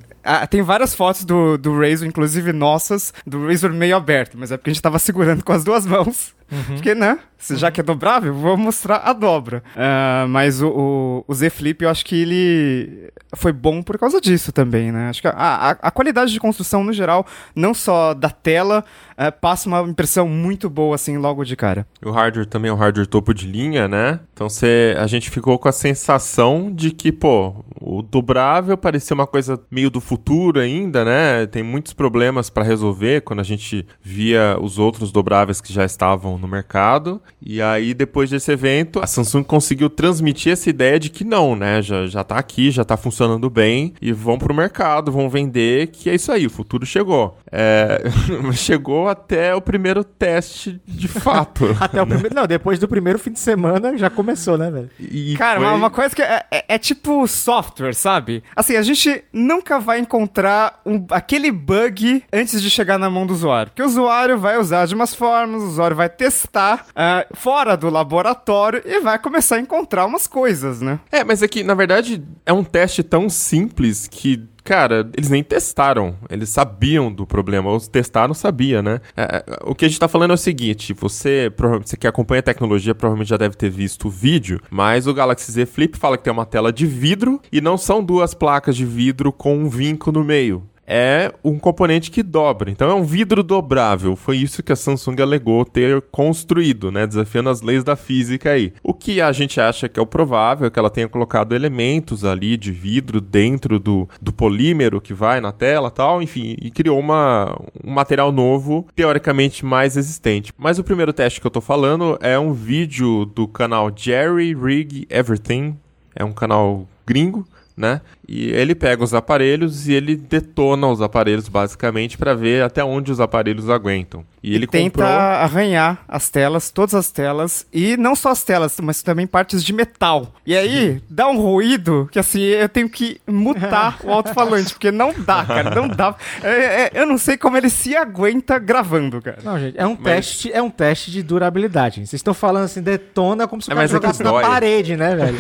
[0.49, 4.69] tem várias fotos do, do Razor, inclusive nossas, do Razor meio aberto, mas é porque
[4.69, 6.36] a gente tava segurando com as duas mãos.
[6.51, 6.75] Uhum.
[6.75, 7.17] Porque, né?
[7.38, 9.63] Se já que é dobrável, vou mostrar a dobra.
[9.73, 14.21] Uh, mas o, o, o, Z Flip, eu acho que ele foi bom por causa
[14.21, 15.10] disso também, né?
[15.10, 17.25] Acho que a, a, a qualidade de construção, no geral,
[17.56, 21.88] não só da tela, uh, passa uma impressão muito boa, assim, logo de cara.
[22.04, 24.20] O hardware também é um hardware topo de linha, né?
[24.34, 29.28] Então cê, a gente ficou com a sensação de que, pô, o dobrável parecia uma
[29.28, 31.46] coisa meio do futuro ainda, né?
[31.48, 36.38] Tem muitos problemas para resolver quando a gente via os outros dobráveis que já estavam
[36.38, 37.22] no mercado.
[37.41, 41.82] E aí, depois desse evento, a Samsung conseguiu transmitir essa ideia de que não, né?
[41.82, 46.10] Já, já tá aqui, já tá funcionando bem e vão pro mercado, vão vender, que
[46.10, 47.38] é isso aí, o futuro chegou.
[47.52, 48.04] É...
[48.54, 51.76] chegou até o primeiro teste de fato.
[51.80, 52.36] até o primeiro.
[52.36, 54.90] Não, depois do primeiro fim de semana já começou, né, velho?
[55.00, 55.70] E Cara, foi...
[55.70, 58.44] uma, coisa que é, é, é, tipo software, sabe?
[58.56, 63.34] Assim, a gente nunca vai encontrar um, aquele bug antes de chegar na mão do
[63.34, 63.72] usuário.
[63.72, 67.90] Porque o usuário vai usar de umas formas, o usuário vai testar uh, fora do
[67.90, 71.00] laboratório e vai começar a encontrar umas coisas, né?
[71.12, 75.43] É, mas é que, na verdade, é um teste tão simples que cara, eles nem
[75.43, 76.15] testaram.
[76.30, 77.69] Eles sabiam do problema.
[77.69, 79.00] Ou testaram, sabia, né?
[79.15, 81.52] É, é, o que a gente tá falando é o seguinte: você,
[81.84, 85.52] você que acompanha a tecnologia provavelmente já deve ter visto o vídeo, mas o Galaxy
[85.52, 88.86] Z Flip fala que tem uma tela de vidro e não são duas placas de
[88.86, 92.69] vidro com um vinco no meio é um componente que dobra.
[92.69, 94.17] Então é um vidro dobrável.
[94.17, 97.08] Foi isso que a Samsung alegou ter construído, né?
[97.08, 98.73] Desafiando as leis da física aí.
[98.84, 102.25] O que a gente acha que é o provável é que ela tenha colocado elementos
[102.25, 106.99] ali de vidro dentro do, do polímero que vai na tela tal, enfim, e criou
[106.99, 110.51] uma, um material novo, teoricamente mais resistente.
[110.58, 115.08] Mas o primeiro teste que eu tô falando é um vídeo do canal Jerry Rig
[115.10, 115.77] Everything.
[116.13, 117.47] É um canal gringo
[117.82, 118.01] né?
[118.34, 123.12] E ele pega os aparelhos e ele detona os aparelhos basicamente para ver até onde
[123.12, 124.24] os aparelhos aguentam.
[124.41, 128.76] E ele Tenta comprou arranhar as telas, todas as telas, e não só as telas,
[128.82, 130.34] mas também partes de metal.
[130.46, 135.13] E aí, dá um ruído que assim, eu tenho que mutar o alto-falante, porque não
[135.15, 136.15] dá, cara, não dá.
[136.41, 139.39] É, é, eu não sei como ele se aguenta gravando, cara.
[139.44, 141.98] Não, gente, é um, Mas- teste, é um teste de durabilidade.
[142.00, 144.96] Vocês estão falando assim, detona como se o É, cara é que jogasse na parede,
[144.98, 145.38] né, velho?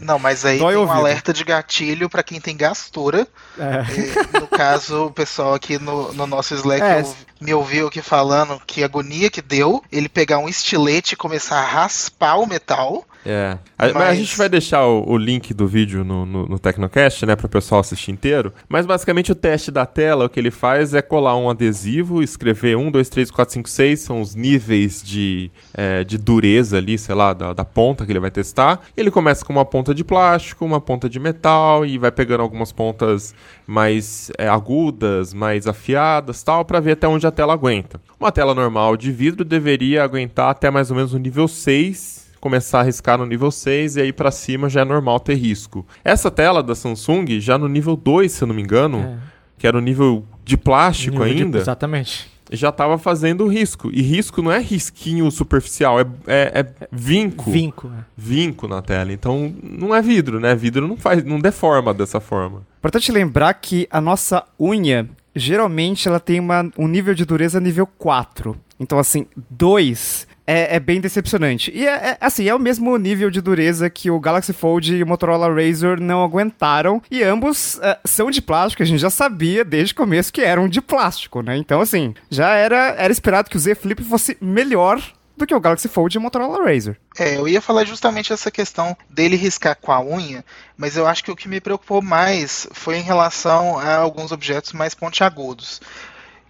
[0.00, 0.98] Não, mas aí Dói tem um ouvido.
[0.98, 3.26] alerta de gatilho pra quem tem gastura.
[3.58, 3.84] É.
[3.92, 7.04] E, no caso, o pessoal aqui no, no nosso Slack É.
[7.40, 11.66] me ouviu aqui falando que agonia que deu ele pegar um estilete e começar a
[11.66, 13.04] raspar o metal.
[13.24, 13.58] É.
[13.78, 13.96] Mas...
[13.96, 17.46] a gente vai deixar o, o link do vídeo no, no, no Tecnocast, né, para
[17.46, 18.52] o pessoal assistir inteiro.
[18.68, 22.76] Mas basicamente o teste da tela, o que ele faz é colar um adesivo, escrever
[22.76, 27.14] 1, 2, 3, 4, 5, 6, são os níveis de, é, de dureza ali, sei
[27.14, 28.80] lá, da, da ponta que ele vai testar.
[28.96, 32.72] Ele começa com uma ponta de plástico, uma ponta de metal e vai pegando algumas
[32.72, 33.34] pontas
[33.66, 38.00] mais é, agudas, mais afiadas, tal, para ver até onde a tela aguenta.
[38.18, 42.80] Uma tela normal de vidro deveria aguentar até mais ou menos o nível 6 começar
[42.80, 45.86] a riscar no nível 6 e aí pra cima já é normal ter risco.
[46.04, 49.16] Essa tela da Samsung, já no nível 2, se eu não me engano, É.
[49.58, 52.28] que era o nível de plástico Nível de- ainda, Exatamente.
[52.50, 53.90] já tava fazendo risco.
[53.92, 57.50] E risco não é risquinho superficial, é, é, é vinco.
[57.50, 57.88] Vinco.
[57.96, 58.04] é.
[58.16, 59.12] Vinco na tela.
[59.12, 60.54] Então não é vidro, né?
[60.54, 62.62] Vidro não faz, não deforma dessa forma.
[62.78, 67.86] Importante lembrar que a nossa unha, geralmente, ela tem uma, um nível de dureza nível
[67.86, 68.56] 4.
[68.80, 71.70] Então, assim, 2 é, é bem decepcionante.
[71.72, 75.02] E, é, é, assim, é o mesmo nível de dureza que o Galaxy Fold e
[75.02, 77.00] o Motorola Razr não aguentaram.
[77.08, 80.68] E ambos é, são de plástico, a gente já sabia desde o começo que eram
[80.68, 81.56] de plástico, né?
[81.56, 85.00] Então, assim, já era, era esperado que o Z Flip fosse melhor
[85.36, 86.96] do que o Galaxy Fold e o Motorola Razr.
[87.16, 90.44] É, eu ia falar justamente essa questão dele riscar com a unha,
[90.76, 94.72] mas eu acho que o que me preocupou mais foi em relação a alguns objetos
[94.72, 95.80] mais pontiagudos.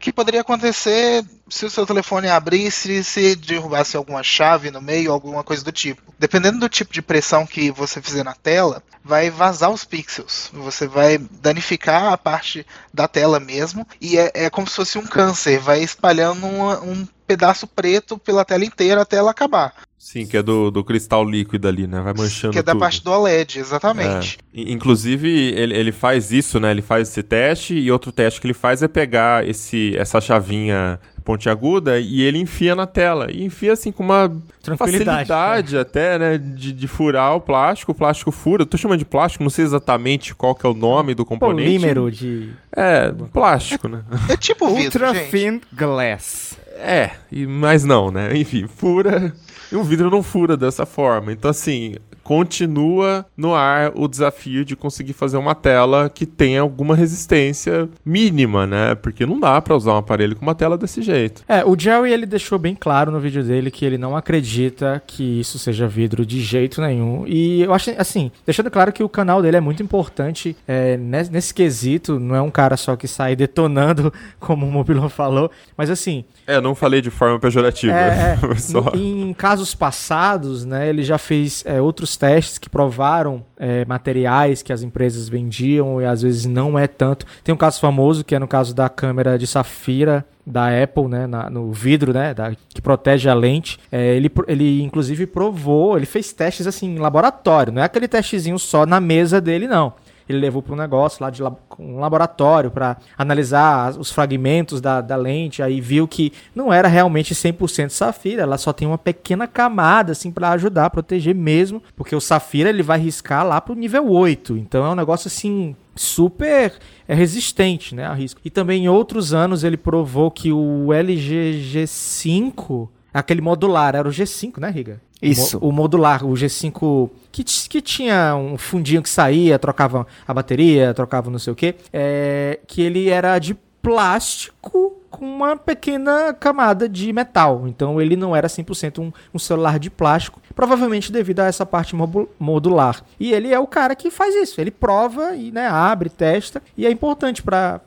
[0.01, 5.45] Que poderia acontecer se o seu telefone abrisse, se derrubasse alguma chave no meio, alguma
[5.45, 6.15] coisa do tipo.
[6.19, 10.49] Dependendo do tipo de pressão que você fizer na tela, vai vazar os pixels.
[10.55, 13.87] Você vai danificar a parte da tela mesmo.
[14.01, 18.45] E é, é como se fosse um câncer, vai espalhando uma- um pedaço preto pela
[18.45, 19.75] tela inteira até ela acabar.
[20.03, 22.01] Sim, que é do, do cristal líquido ali, né?
[22.01, 22.81] Vai manchando Que é da tudo.
[22.81, 24.39] parte do OLED, exatamente.
[24.55, 24.63] É.
[24.63, 26.71] Inclusive, ele, ele faz isso, né?
[26.71, 30.99] Ele faz esse teste e outro teste que ele faz é pegar esse, essa chavinha
[31.21, 33.31] pontiaguda e ele enfia na tela.
[33.31, 34.31] E enfia assim com uma
[34.77, 36.39] facilidade até, né?
[36.39, 37.93] De, de furar o plástico.
[37.93, 38.63] O plástico fura.
[38.63, 41.69] Eu tô chamando de plástico, não sei exatamente qual que é o nome do componente.
[41.69, 42.51] Polímero de.
[42.75, 44.03] É, plástico, né?
[44.29, 45.31] É tipo vidro, Ultra gente.
[45.31, 46.59] Thin Glass.
[46.77, 48.37] É, e, mas não, né?
[48.37, 49.33] Enfim, fura.
[49.71, 51.33] E o vidro não fura dessa forma.
[51.33, 51.95] Então, assim,
[52.31, 58.69] continua no ar o desafio de conseguir fazer uma tela que tenha alguma resistência mínima,
[58.69, 58.95] né?
[58.95, 61.43] Porque não dá pra usar um aparelho com uma tela desse jeito.
[61.49, 65.41] É, o Jerry ele deixou bem claro no vídeo dele que ele não acredita que
[65.41, 67.25] isso seja vidro de jeito nenhum.
[67.27, 71.53] E eu acho, assim, deixando claro que o canal dele é muito importante é, nesse,
[71.53, 72.21] quesito.
[72.21, 75.51] Não é um cara só que sai detonando, como o Mobilon falou.
[75.77, 77.93] Mas assim, É, eu não falei de forma pejorativa.
[77.93, 78.39] É, é.
[78.97, 84.73] Em casos passados, né, ele já fez é, outros testes que provaram é, materiais que
[84.75, 87.25] as empresas vendiam e às vezes não é tanto.
[87.43, 91.27] Tem um caso famoso que é no caso da câmera de safira da Apple, né,
[91.27, 93.79] na- no vidro, né, da- que protege a lente.
[93.91, 98.59] É, ele, ele inclusive provou, ele fez testes assim em laboratório, não é aquele testezinho
[98.59, 99.93] só na mesa dele, não
[100.31, 105.17] ele levou para um negócio lá de um laboratório para analisar os fragmentos da, da
[105.17, 110.13] lente, aí viu que não era realmente 100% safira, ela só tem uma pequena camada
[110.13, 114.09] assim para ajudar a proteger mesmo, porque o safira ele vai riscar lá pro nível
[114.09, 116.75] 8, então é um negócio assim super
[117.07, 118.41] é, resistente, né, a risco.
[118.45, 124.13] E também em outros anos ele provou que o LG G5, aquele modular, era o
[124.13, 125.01] G5, né, Riga?
[125.23, 125.59] Isso.
[125.59, 130.95] O, o modular, o G5, que, que tinha um fundinho que saía, trocava a bateria,
[130.95, 136.89] trocava não sei o quê, é, que ele era de plástico com uma pequena camada
[136.89, 137.67] de metal.
[137.67, 141.97] Então ele não era 100% um, um celular de plástico, provavelmente devido a essa parte
[142.39, 143.03] modular.
[143.19, 144.61] E ele é o cara que faz isso.
[144.61, 146.63] Ele prova e né, abre, testa.
[146.77, 147.81] E é importante para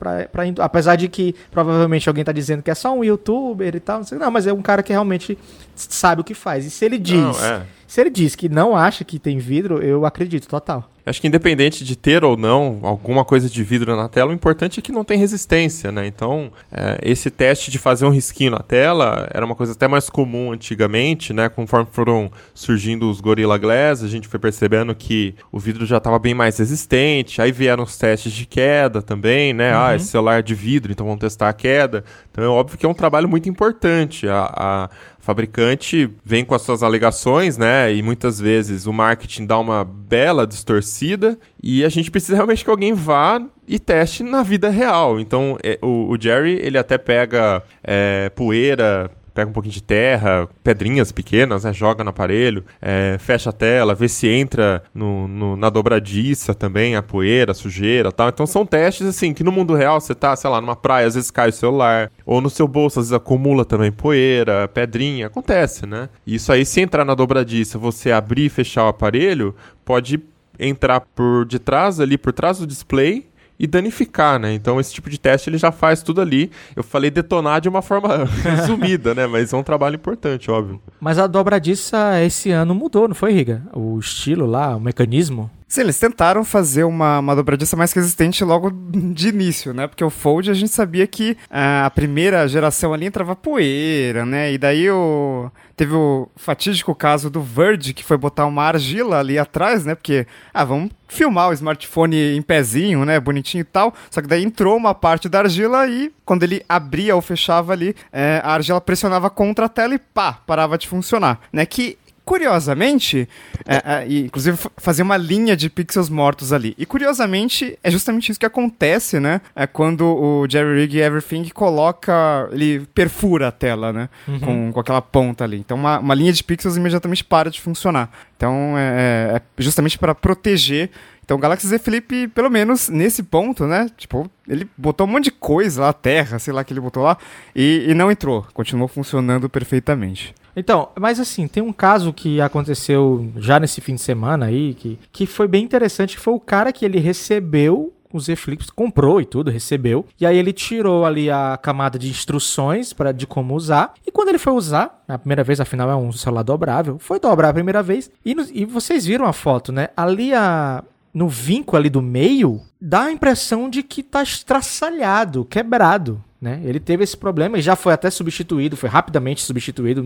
[0.58, 4.04] apesar de que provavelmente alguém tá dizendo que é só um youtuber e tal, não,
[4.04, 5.38] sei, não mas é um cara que realmente
[5.76, 6.66] sabe o que faz.
[6.66, 7.62] E se ele diz Não, é.
[7.94, 10.90] Se ele diz que não acha que tem vidro, eu acredito total.
[11.06, 14.80] Acho que independente de ter ou não alguma coisa de vidro na tela, o importante
[14.80, 16.06] é que não tem resistência, né?
[16.06, 20.08] Então, é, esse teste de fazer um risquinho na tela era uma coisa até mais
[20.08, 21.50] comum antigamente, né?
[21.50, 26.18] Conforme foram surgindo os Gorilla Glass, a gente foi percebendo que o vidro já estava
[26.18, 27.42] bem mais resistente.
[27.42, 29.72] Aí vieram os testes de queda também, né?
[29.72, 29.84] Ah, uhum.
[29.84, 32.02] Ah, esse celular de vidro, então vamos testar a queda.
[32.32, 34.26] Então é óbvio que é um trabalho muito importante.
[34.26, 34.90] A, a
[35.24, 37.92] fabricante vem com as suas alegações, né?
[37.92, 42.70] E muitas vezes o marketing dá uma bela distorcida e a gente precisa realmente que
[42.70, 45.18] alguém vá e teste na vida real.
[45.18, 50.48] Então, é, o, o, Jerry, ele até pega é, poeira pega um pouquinho de terra,
[50.62, 55.56] pedrinhas pequenas, né, joga no aparelho, é, fecha a tela, vê se entra no, no,
[55.56, 58.28] na dobradiça também, a poeira, a sujeira tal.
[58.28, 61.14] Então são testes assim que no mundo real você tá, sei lá, numa praia, às
[61.16, 65.84] vezes cai o celular, ou no seu bolso, às vezes acumula também poeira, pedrinha, acontece,
[65.84, 66.08] né?
[66.24, 70.22] Isso aí, se entrar na dobradiça, você abrir e fechar o aparelho, pode
[70.58, 73.26] entrar por detrás ali, por trás do display
[73.58, 74.52] e danificar, né?
[74.52, 76.50] Então esse tipo de teste ele já faz tudo ali.
[76.74, 79.26] Eu falei detonar de uma forma resumida, né?
[79.26, 80.80] Mas é um trabalho importante, óbvio.
[81.00, 83.62] Mas a dobradiça esse ano mudou, não foi, Riga?
[83.72, 85.50] O estilo lá, o mecanismo.
[85.74, 89.88] Sim, eles tentaram fazer uma, uma dobradiça mais resistente logo de início, né?
[89.88, 94.52] Porque o Fold a gente sabia que a primeira geração ali entrava poeira, né?
[94.52, 95.50] E daí o...
[95.74, 99.96] teve o fatídico caso do Verge, que foi botar uma argila ali atrás, né?
[99.96, 103.18] Porque, ah, vamos filmar o smartphone em pezinho, né?
[103.18, 103.92] Bonitinho e tal.
[104.12, 107.96] Só que daí entrou uma parte da argila e quando ele abria ou fechava ali,
[108.12, 111.66] é, a argila pressionava contra a tela e pá, parava de funcionar, né?
[111.66, 113.28] Que Curiosamente,
[113.66, 116.74] é, é, inclusive fazer uma linha de pixels mortos ali.
[116.78, 119.42] E curiosamente, é justamente isso que acontece, né?
[119.54, 122.48] É quando o Jerry Rig Everything coloca.
[122.50, 124.08] Ele perfura a tela, né?
[124.26, 124.40] Uhum.
[124.40, 125.58] Com, com aquela ponta ali.
[125.58, 128.10] Então, uma, uma linha de pixels imediatamente para de funcionar.
[128.36, 130.90] Então, é, é, é justamente para proteger
[131.24, 133.90] então o Galaxy Z Flip, pelo menos nesse ponto, né?
[133.96, 137.16] Tipo, ele botou um monte de coisa lá, terra, sei lá que ele botou lá,
[137.56, 138.46] e, e não entrou.
[138.52, 140.34] Continuou funcionando perfeitamente.
[140.56, 144.98] Então, mas assim, tem um caso que aconteceu já nesse fim de semana aí, que,
[145.12, 148.36] que foi bem interessante, que foi o cara que ele recebeu os Z
[148.76, 150.06] comprou e tudo, recebeu.
[150.20, 153.92] E aí ele tirou ali a camada de instruções para de como usar.
[154.06, 157.48] E quando ele foi usar, a primeira vez, afinal é um celular dobrável, foi dobrar
[157.48, 158.08] a primeira vez.
[158.24, 159.88] E, no, e vocês viram a foto, né?
[159.96, 166.22] Ali a, no vinco ali do meio, dá a impressão de que tá estraçalhado, quebrado.
[166.44, 166.60] Né?
[166.62, 170.04] Ele teve esse problema e já foi até substituído, foi rapidamente substituído,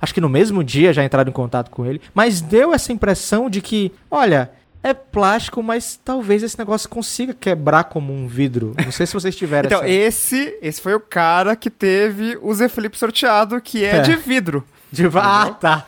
[0.00, 3.50] acho que no mesmo dia já entraram em contato com ele, mas deu essa impressão
[3.50, 4.52] de que, olha,
[4.84, 8.72] é plástico, mas talvez esse negócio consiga quebrar como um vidro.
[8.84, 9.88] Não sei se vocês tiveram Então, essa...
[9.90, 14.00] esse, esse foi o cara que teve o Z Flip sorteado, que é, é.
[14.02, 14.64] de vidro.
[14.92, 15.06] De...
[15.14, 15.86] Ah, tá.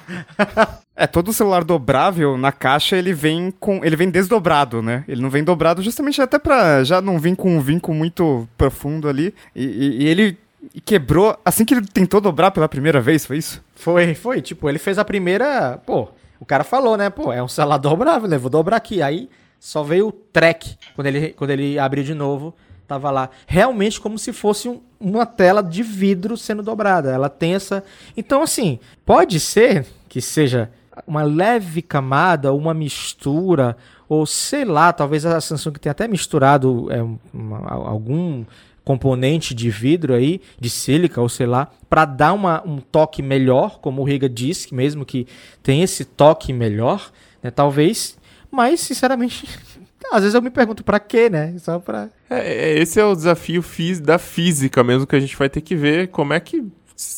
[0.94, 3.84] É, todo celular dobrável na caixa ele vem com.
[3.84, 5.04] ele vem desdobrado, né?
[5.08, 9.08] Ele não vem dobrado justamente até pra já não vir com um vinco muito profundo
[9.08, 9.34] ali.
[9.56, 10.38] E, e, e ele
[10.84, 13.62] quebrou assim que ele tentou dobrar pela primeira vez, foi isso?
[13.74, 14.42] Foi, foi.
[14.42, 15.80] Tipo, ele fez a primeira.
[15.84, 17.08] Pô, o cara falou, né?
[17.08, 18.36] Pô, é um celular dobrável, né?
[18.38, 19.02] Vou dobrar aqui.
[19.02, 22.54] Aí só veio o track quando ele, quando ele abriu de novo.
[22.92, 23.30] Tava lá.
[23.46, 27.10] Realmente como se fosse um, uma tela de vidro sendo dobrada.
[27.10, 27.82] Ela tem essa.
[28.14, 30.70] Então, assim, pode ser que seja
[31.06, 37.02] uma leve camada, uma mistura, ou sei lá, talvez a Samsung tenha até misturado é,
[37.32, 38.44] uma, algum
[38.84, 43.78] componente de vidro aí, de sílica ou sei lá, para dar uma, um toque melhor,
[43.80, 45.26] como o Riga disse, mesmo que
[45.62, 47.10] tem esse toque melhor,
[47.42, 48.18] né, talvez,
[48.50, 49.48] mas sinceramente,
[50.12, 51.54] às vezes eu me pergunto para quê, né?
[51.58, 53.62] Só para é, é, esse é o desafio
[54.02, 56.64] da física mesmo que a gente vai ter que ver como é que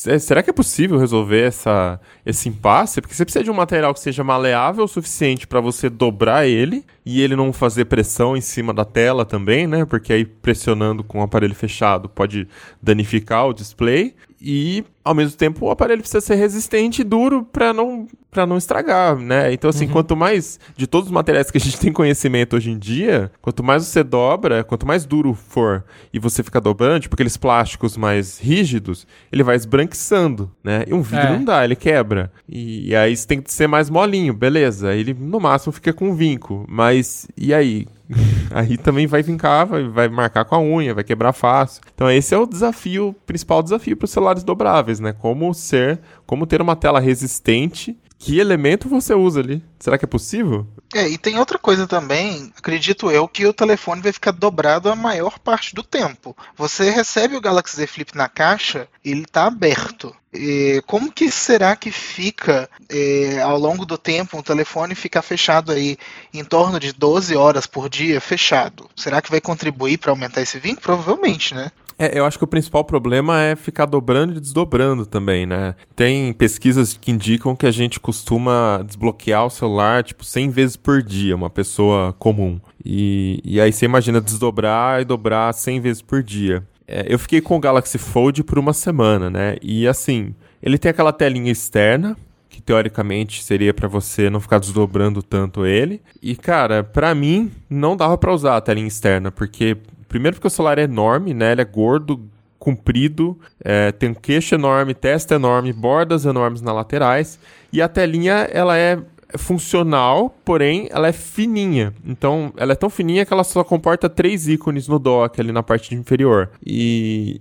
[0.07, 3.01] é, será que é possível resolver essa, esse impasse?
[3.01, 6.85] Porque você precisa de um material que seja maleável o suficiente para você dobrar ele
[7.05, 9.85] e ele não fazer pressão em cima da tela também, né?
[9.85, 12.49] Porque aí pressionando com o aparelho fechado pode
[12.83, 17.73] danificar o display e ao mesmo tempo o aparelho precisa ser resistente e duro para
[17.73, 19.53] não para não estragar, né?
[19.53, 19.93] Então assim, uhum.
[19.93, 23.63] quanto mais de todos os materiais que a gente tem conhecimento hoje em dia, quanto
[23.63, 28.39] mais você dobra, quanto mais duro for e você fica dobrando, tipo aqueles plásticos mais
[28.39, 30.85] rígidos, ele vai esbranquiçando, né?
[30.87, 31.33] E um vidro é.
[31.33, 32.31] não dá, ele quebra.
[32.49, 34.95] E, e aí você tem que ser mais molinho, beleza?
[34.95, 36.94] Ele no máximo fica com vinco, mas
[37.37, 37.87] e aí?
[38.53, 41.83] aí também vai vincar, vai, vai marcar com a unha, vai quebrar fácil.
[41.95, 45.13] Então esse é o desafio, principal desafio para os celulares dobráveis, né?
[45.13, 49.63] Como ser, como ter uma tela resistente que elemento você usa ali?
[49.79, 50.67] Será que é possível?
[50.95, 54.97] É, e tem outra coisa também, acredito eu, que o telefone vai ficar dobrado a
[54.97, 56.35] maior parte do tempo.
[56.57, 60.17] Você recebe o Galaxy Z Flip na caixa, ele está aberto.
[60.33, 65.71] E como que será que fica é, ao longo do tempo um telefone ficar fechado
[65.71, 65.99] aí
[66.33, 68.89] em torno de 12 horas por dia fechado?
[68.97, 70.81] Será que vai contribuir para aumentar esse vínculo?
[70.81, 71.71] Provavelmente, né?
[71.99, 75.75] É, eu acho que o principal problema é ficar dobrando e desdobrando também, né?
[75.95, 81.03] Tem pesquisas que indicam que a gente costuma desbloquear o celular, tipo, 100 vezes por
[81.03, 82.61] dia, uma pessoa comum.
[82.85, 86.67] E, e aí você imagina desdobrar e dobrar 100 vezes por dia.
[86.87, 89.57] É, eu fiquei com o Galaxy Fold por uma semana, né?
[89.63, 92.17] E assim, ele tem aquela telinha externa,
[92.49, 96.01] que teoricamente seria para você não ficar desdobrando tanto ele.
[96.23, 99.77] E cara, para mim não dava para usar a telinha externa, porque
[100.15, 101.51] Primeiro porque o celular é enorme, né?
[101.51, 107.37] Ele é gordo, comprido, é, tem um queixo enorme, testa enorme, bordas enormes nas laterais.
[107.73, 108.97] E a telinha, ela é
[109.37, 111.93] funcional, porém ela é fininha.
[112.07, 115.65] Então, ela é tão fininha que ela só comporta três ícones no dock ali na
[115.65, 116.49] parte inferior.
[116.65, 117.41] E,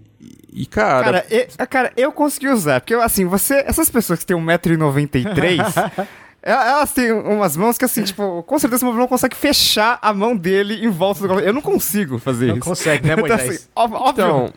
[0.51, 1.03] e, cara.
[1.03, 2.82] Cara, eu, cara, eu consegui usar.
[2.82, 3.57] Porque, assim, você.
[3.67, 6.07] Essas pessoas que têm 1,93m.
[6.46, 10.14] Elas têm umas mãos que, assim, tipo, com certeza o meu não consegue fechar a
[10.14, 12.60] mão dele em volta do Eu não consigo fazer não isso.
[12.60, 13.41] Não consegue, né, Moisés?
[13.41, 14.12] então, assim, óbvio.
[14.12, 14.54] Então,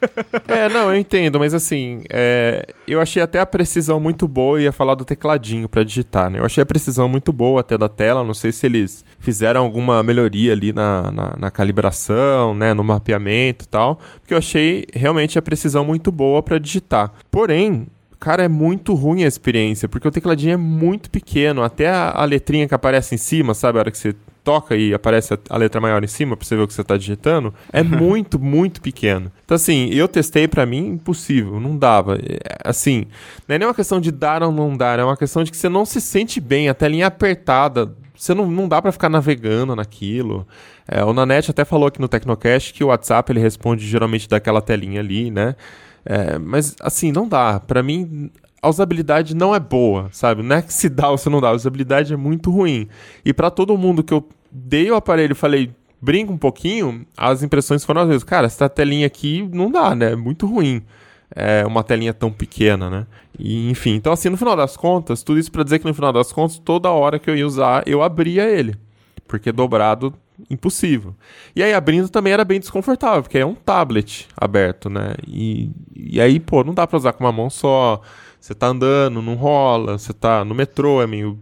[0.48, 4.72] é, não, eu entendo, mas assim, é, eu achei até a precisão muito boa, ia
[4.72, 6.40] falar do tecladinho para digitar, né?
[6.40, 10.02] Eu achei a precisão muito boa até da tela, não sei se eles fizeram alguma
[10.02, 15.38] melhoria ali na, na, na calibração, né, no mapeamento e tal, porque eu achei realmente
[15.38, 17.12] a precisão muito boa para digitar.
[17.30, 17.86] Porém,
[18.18, 21.62] Cara, é muito ruim a experiência, porque o tecladinho é muito pequeno.
[21.62, 23.78] Até a, a letrinha que aparece em cima, sabe?
[23.78, 24.14] A hora que você
[24.46, 26.84] toca e aparece a, a letra maior em cima pra você ver o que você
[26.84, 29.30] tá digitando, é muito, muito pequeno.
[29.44, 32.16] Então, assim, eu testei para mim, impossível, não dava.
[32.16, 33.06] É, assim,
[33.48, 35.56] não é nem uma questão de dar ou não dar, é uma questão de que
[35.56, 37.92] você não se sente bem, a telinha apertada.
[38.14, 40.46] Você não, não dá para ficar navegando naquilo.
[40.88, 44.62] É, o Nanete até falou aqui no Tecnocast que o WhatsApp ele responde geralmente daquela
[44.62, 45.54] telinha ali, né?
[46.06, 47.58] É, mas, assim, não dá.
[47.58, 48.30] Para mim,
[48.62, 50.42] a usabilidade não é boa, sabe?
[50.42, 52.88] Não é que se dá ou se não dá, a usabilidade é muito ruim.
[53.24, 57.42] E para todo mundo que eu dei o aparelho e falei, brinca um pouquinho, as
[57.42, 60.12] impressões foram às vezes, cara, essa telinha aqui não dá, né?
[60.12, 60.82] É muito ruim.
[61.34, 63.06] É uma telinha tão pequena, né?
[63.38, 66.12] E, enfim, então assim, no final das contas, tudo isso para dizer que no final
[66.12, 68.76] das contas, toda hora que eu ia usar, eu abria ele.
[69.26, 70.14] Porque dobrado
[70.50, 71.14] impossível.
[71.54, 75.14] E aí abrindo também era bem desconfortável, porque é um tablet aberto, né?
[75.26, 78.00] E, e aí, pô, não dá pra usar com uma mão só.
[78.40, 81.36] Você tá andando, não rola, você tá no metrô, é meio,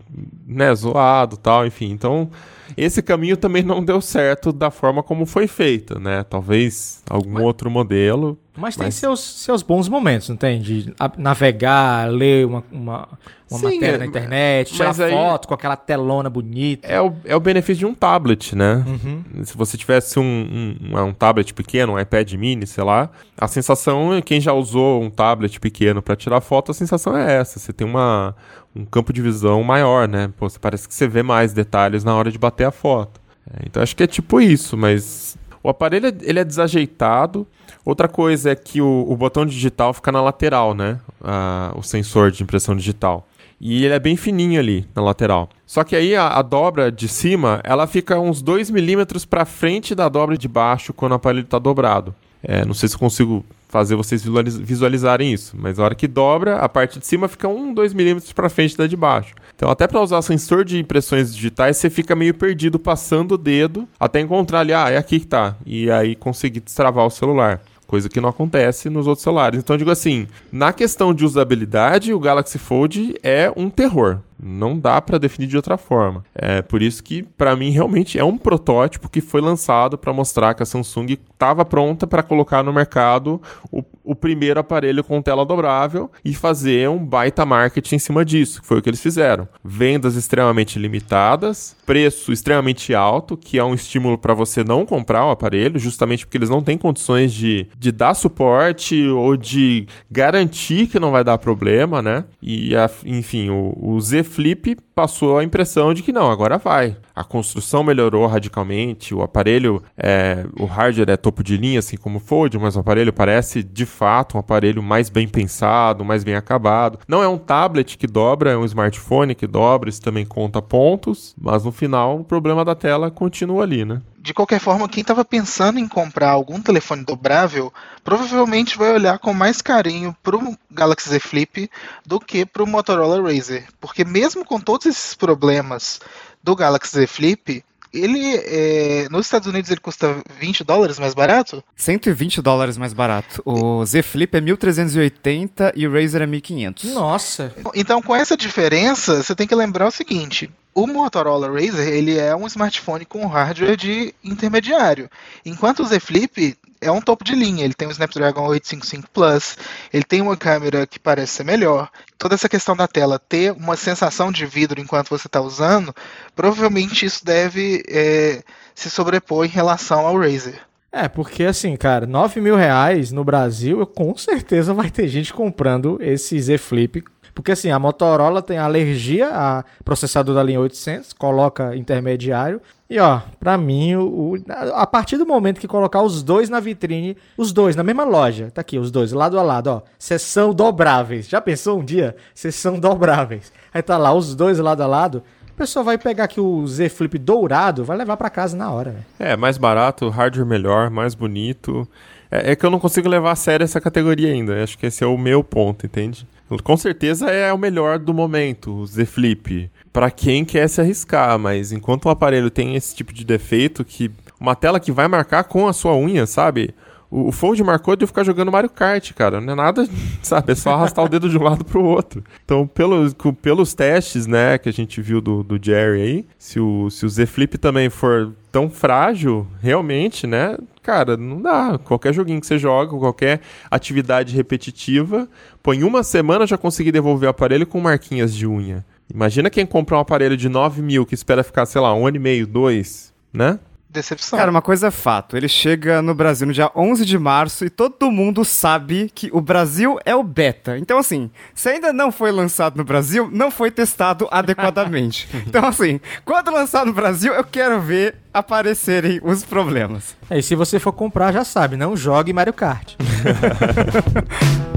[0.46, 1.90] né, zoado tal, enfim.
[1.90, 2.30] Então,
[2.76, 6.24] esse caminho também não deu certo da forma como foi feito, né?
[6.24, 8.38] Talvez algum mas, outro modelo.
[8.56, 8.94] Mas tem mas...
[8.94, 10.60] Seus, seus bons momentos, não tem?
[10.60, 13.08] De navegar, ler uma, uma,
[13.50, 16.86] uma Sim, matéria é, na internet, tirar aí, foto com aquela telona bonita.
[16.86, 18.84] É o, é o benefício de um tablet, né?
[18.86, 19.44] Uhum.
[19.44, 24.22] Se você tivesse um, um, um, tablet pequeno, um iPad mini, sei lá, a sensação,
[24.24, 27.58] quem já usou um tablet pequeno para tirar foto, a sensação é essa.
[27.58, 28.36] Você tem uma,
[28.74, 30.30] um campo de visão maior, né?
[30.36, 33.20] Pô, parece que você vê mais detalhes na hora de bater a foto.
[33.52, 37.46] É, então acho que é tipo isso, mas o aparelho ele é desajeitado.
[37.84, 40.98] Outra coisa é que o, o botão digital fica na lateral, né?
[41.22, 43.26] Ah, o sensor de impressão digital.
[43.60, 45.48] E ele é bem fininho ali na lateral.
[45.66, 49.94] Só que aí a, a dobra de cima, ela fica uns 2 milímetros para frente
[49.94, 52.14] da dobra de baixo quando o aparelho está dobrado.
[52.42, 54.22] É, não sei se consigo fazer vocês
[54.60, 55.56] visualizarem isso.
[55.58, 58.76] Mas a hora que dobra, a parte de cima fica um, dois milímetros para frente
[58.76, 59.34] da de baixo.
[59.56, 63.88] Então, até para usar sensor de impressões digitais, você fica meio perdido passando o dedo
[63.98, 65.56] até encontrar ali, ah, é aqui que tá.
[65.66, 69.60] E aí conseguir destravar o celular coisa que não acontece nos outros celulares.
[69.60, 74.18] Então eu digo assim, na questão de usabilidade, o Galaxy Fold é um terror.
[74.42, 76.24] Não dá para definir de outra forma.
[76.34, 80.54] É por isso que, para mim, realmente é um protótipo que foi lançado para mostrar
[80.54, 85.44] que a Samsung estava pronta para colocar no mercado o, o, primeiro aparelho com tela
[85.44, 89.48] dobrável e fazer um baita marketing em cima disso, que foi o que eles fizeram.
[89.62, 95.30] Vendas extremamente limitadas, preço extremamente alto, que é um estímulo para você não comprar o
[95.30, 100.98] aparelho, justamente porque eles não têm condições de, de dar suporte ou de garantir que
[100.98, 102.24] não vai dar problema, né?
[102.42, 102.72] E,
[103.04, 106.96] enfim, o, o Z Flip passou a impressão de que não, agora vai.
[107.14, 112.18] A construção melhorou radicalmente, o aparelho, é, o hardware é topo de linha, assim como
[112.18, 116.34] o Fold, mas o aparelho parece de fato um aparelho mais bem pensado, mais bem
[116.34, 116.98] acabado.
[117.06, 121.34] Não é um tablet que dobra, é um smartphone que dobra, isso também conta pontos,
[121.40, 124.00] mas no final o problema da tela continua ali, né?
[124.24, 127.70] De qualquer forma, quem estava pensando em comprar algum telefone dobrável
[128.02, 131.70] provavelmente vai olhar com mais carinho para o Galaxy Z Flip
[132.06, 136.00] do que para o Motorola Razr, porque mesmo com todos esses problemas
[136.42, 137.62] do Galaxy Z Flip,
[137.94, 141.62] ele é, nos Estados Unidos ele custa 20 dólares mais barato?
[141.76, 143.40] 120 dólares mais barato.
[143.44, 146.92] O Z Flip é 1380 e o Razer é 1500.
[146.92, 147.54] Nossa.
[147.74, 152.34] Então, com essa diferença, você tem que lembrar o seguinte: o Motorola Razr ele é
[152.34, 155.08] um smartphone com hardware de intermediário,
[155.46, 157.64] enquanto o Z Flip é um topo de linha.
[157.64, 159.56] Ele tem o Snapdragon 855 Plus,
[159.92, 161.88] ele tem uma câmera que parece ser melhor.
[162.18, 165.94] Toda essa questão da tela ter uma sensação de vidro enquanto você está usando,
[166.34, 168.42] provavelmente isso deve é,
[168.74, 170.60] se sobrepor em relação ao Razer.
[170.92, 175.98] É, porque assim, cara, 9 mil reais no Brasil, com certeza vai ter gente comprando
[176.00, 177.02] esse Z Flip
[177.34, 182.60] porque assim, a Motorola tem alergia a processador da linha 800, coloca intermediário.
[182.94, 184.36] E ó, pra mim, o,
[184.72, 188.52] a partir do momento que colocar os dois na vitrine, os dois na mesma loja,
[188.54, 191.28] tá aqui, os dois, lado a lado, ó, seção dobráveis.
[191.28, 192.14] Já pensou um dia?
[192.32, 193.52] Seção dobráveis.
[193.72, 195.24] Aí tá lá, os dois lado a lado.
[195.50, 198.92] O pessoal vai pegar aqui o Z Flip dourado, vai levar para casa na hora.
[198.92, 199.32] Véio.
[199.32, 201.88] É, mais barato, hardware melhor, mais bonito.
[202.30, 204.62] É, é, que eu não consigo levar a sério essa categoria ainda.
[204.62, 206.28] Acho que esse é o meu ponto, entende?
[206.62, 209.70] Com certeza é o melhor do momento, o Z Flip.
[209.92, 214.10] Para quem quer se arriscar, mas enquanto o aparelho tem esse tipo de defeito que
[214.38, 216.74] uma tela que vai marcar com a sua unha, sabe?
[217.10, 219.40] O, o Fold marcou de eu ficar jogando Mario Kart, cara.
[219.40, 219.88] Não é nada,
[220.20, 220.52] sabe?
[220.52, 222.22] É só arrastar o dedo de um lado pro outro.
[222.44, 226.90] Então, pelo, pelos testes, né, que a gente viu do, do Jerry aí, se o,
[226.90, 230.56] se o Z Flip também for tão frágil, realmente, né?
[230.80, 231.76] Cara, não dá.
[231.76, 235.28] Qualquer joguinho que você joga, qualquer atividade repetitiva,
[235.60, 238.86] pô, em uma semana já consegui devolver o aparelho com marquinhas de unha.
[239.12, 242.16] Imagina quem compra um aparelho de 9 mil que espera ficar, sei lá, um ano
[242.16, 243.58] e meio, dois, né?
[243.94, 244.38] Decepção.
[244.38, 245.36] Cara, uma coisa é fato.
[245.36, 249.40] Ele chega no Brasil no dia 11 de março e todo mundo sabe que o
[249.40, 250.76] Brasil é o beta.
[250.76, 255.28] Então, assim, se ainda não foi lançado no Brasil, não foi testado adequadamente.
[255.46, 260.16] então, assim, quando lançar no Brasil, eu quero ver aparecerem os problemas.
[260.28, 262.94] É, e se você for comprar, já sabe, não jogue Mario Kart.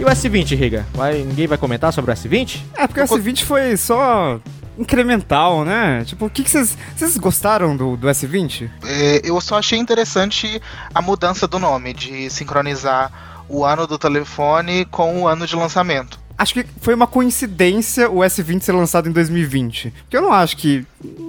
[0.00, 0.86] E o S20, Riga?
[0.94, 2.62] Vai, ninguém vai comentar sobre o S20?
[2.74, 4.40] É, porque o S20 foi só
[4.78, 6.02] incremental, né?
[6.06, 8.70] Tipo, o que vocês vocês gostaram do, do S20?
[8.82, 10.58] É, eu só achei interessante
[10.94, 13.12] a mudança do nome, de sincronizar
[13.46, 18.20] o ano do telefone com o ano de lançamento acho que foi uma coincidência o
[18.20, 19.92] S20 ser lançado em 2020.
[20.02, 20.86] Porque eu não acho que.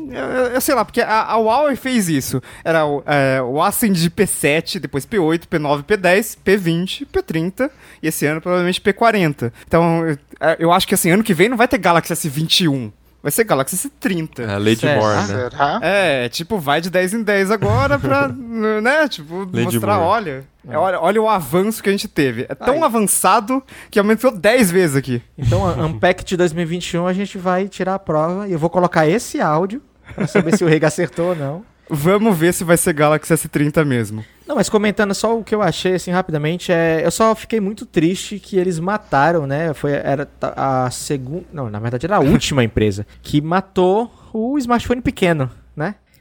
[0.09, 2.41] Eu, eu sei lá, porque a, a, Huawei fez isso.
[2.63, 7.69] Era o, é, o Ascend P7, depois P8, P9, P10, P20, P30
[8.01, 9.51] e esse ano provavelmente P40.
[9.67, 10.17] Então eu,
[10.57, 12.91] eu acho que assim, ano que vem não vai ter Galaxy S21.
[13.21, 14.39] Vai ser Galaxy S30.
[14.39, 15.49] É, Lady Moore, né?
[15.81, 18.27] É, tipo, vai de 10 em 10 agora pra,
[18.81, 20.09] né, tipo, Lady mostrar, Moore.
[20.09, 20.77] olha, é.
[20.77, 22.47] olha, olha o avanço que a gente teve.
[22.49, 22.83] É tão Aí.
[22.83, 23.61] avançado
[23.91, 25.21] que aumentou 10 vezes aqui.
[25.37, 29.81] Então, Unpacked 2021 a gente vai tirar a prova e eu vou colocar esse áudio
[30.15, 31.63] pra saber se o Rega acertou ou não.
[31.93, 34.23] Vamos ver se vai ser Galaxy S30 mesmo.
[34.51, 37.85] Não, mas comentando só o que eu achei, assim, rapidamente, é, eu só fiquei muito
[37.85, 39.73] triste que eles mataram, né?
[39.73, 41.45] Foi, era a segunda.
[41.53, 45.49] Não, na verdade era a última empresa que matou o smartphone pequeno,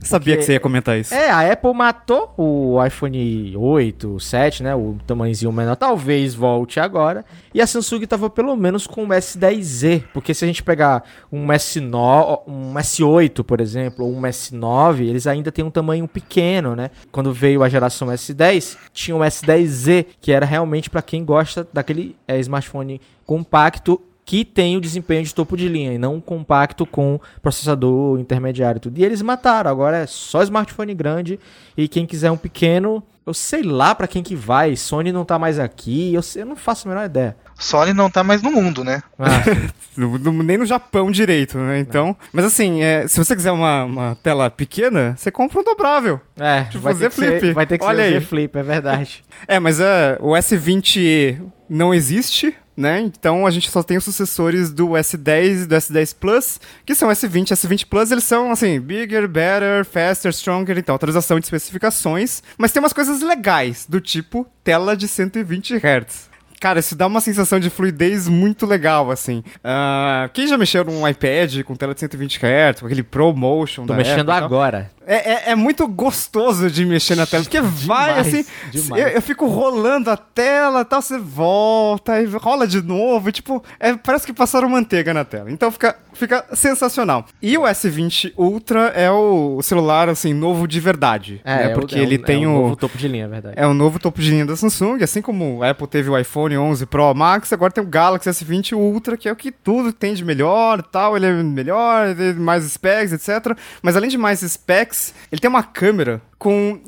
[0.03, 1.15] Sabia que você ia comentar isso.
[1.15, 4.75] É, a Apple matou o iPhone 8, 7, né?
[4.75, 5.77] O tamanhozinho menor.
[5.77, 7.25] Talvez volte agora.
[7.53, 10.05] E a Samsung tava pelo menos com o S10Z.
[10.13, 15.27] Porque se a gente pegar um S9, um S8, por exemplo, ou um S9, eles
[15.27, 16.91] ainda têm um tamanho pequeno, né?
[17.13, 22.17] Quando veio a geração S10, tinha o S10Z, que era realmente para quem gosta daquele
[22.27, 24.01] é, smartphone compacto
[24.31, 28.81] que tem o desempenho de topo de linha e não compacto com processador intermediário e
[28.81, 28.97] tudo.
[28.97, 31.41] E eles mataram, agora é só smartphone grande
[31.77, 34.77] e quem quiser um pequeno, eu sei lá para quem que vai.
[34.77, 37.37] Sony não tá mais aqui, eu, sei, eu não faço a menor ideia.
[37.59, 39.03] Sony não tá mais no mundo, né?
[39.19, 39.43] Ah.
[40.45, 41.81] nem no Japão direito, né?
[41.81, 42.17] Então.
[42.33, 46.21] Mas assim, é, se você quiser uma, uma, tela pequena, você compra um dobrável.
[46.39, 47.41] É, tipo vai ter Flip.
[47.41, 48.21] Ser, vai ter que Olha ser aí.
[48.21, 49.25] Flip, é verdade.
[49.49, 53.01] é, mas é, o S20 não existe, né?
[53.01, 57.09] Então a gente só tem os sucessores do S10 e do S10 Plus, que são
[57.09, 62.43] S20 e S20 Plus, eles são assim, bigger, better, faster, stronger, então, atualização de especificações,
[62.59, 66.30] mas tem umas coisas legais, do tipo tela de 120 Hz
[66.61, 69.43] cara, isso dá uma sensação de fluidez muito legal, assim.
[69.65, 73.95] Ah, quem já mexeu num iPad com tela de 120 Hz, com aquele ProMotion Tô
[73.95, 74.45] mexendo tal?
[74.45, 74.91] agora.
[75.07, 78.45] É, é, é muito gostoso de mexer na tela, porque vai Demais, assim.
[78.71, 79.03] demais.
[79.03, 83.29] Eu, eu fico rolando a tela tal, você volta e rola de novo.
[83.29, 85.51] e, tipo, é, parece que passaram manteiga na tela.
[85.51, 87.25] Então fica, fica sensacional.
[87.43, 91.41] E o S20 Ultra é o celular, assim, novo de verdade.
[91.45, 91.65] né?
[91.65, 92.53] é o- Porque é ele o, tem é o.
[92.53, 93.55] novo topo de linha, é verdade.
[93.59, 96.50] É o novo topo de linha da Samsung, assim como o Apple teve o iPhone
[96.59, 100.15] 11 Pro Max, agora tem o Galaxy S20 Ultra, que é o que tudo tem
[100.15, 103.57] de melhor tal, ele é melhor, mais specs, etc.
[103.83, 106.81] Mas além de mais specs, ele tem uma câmera com...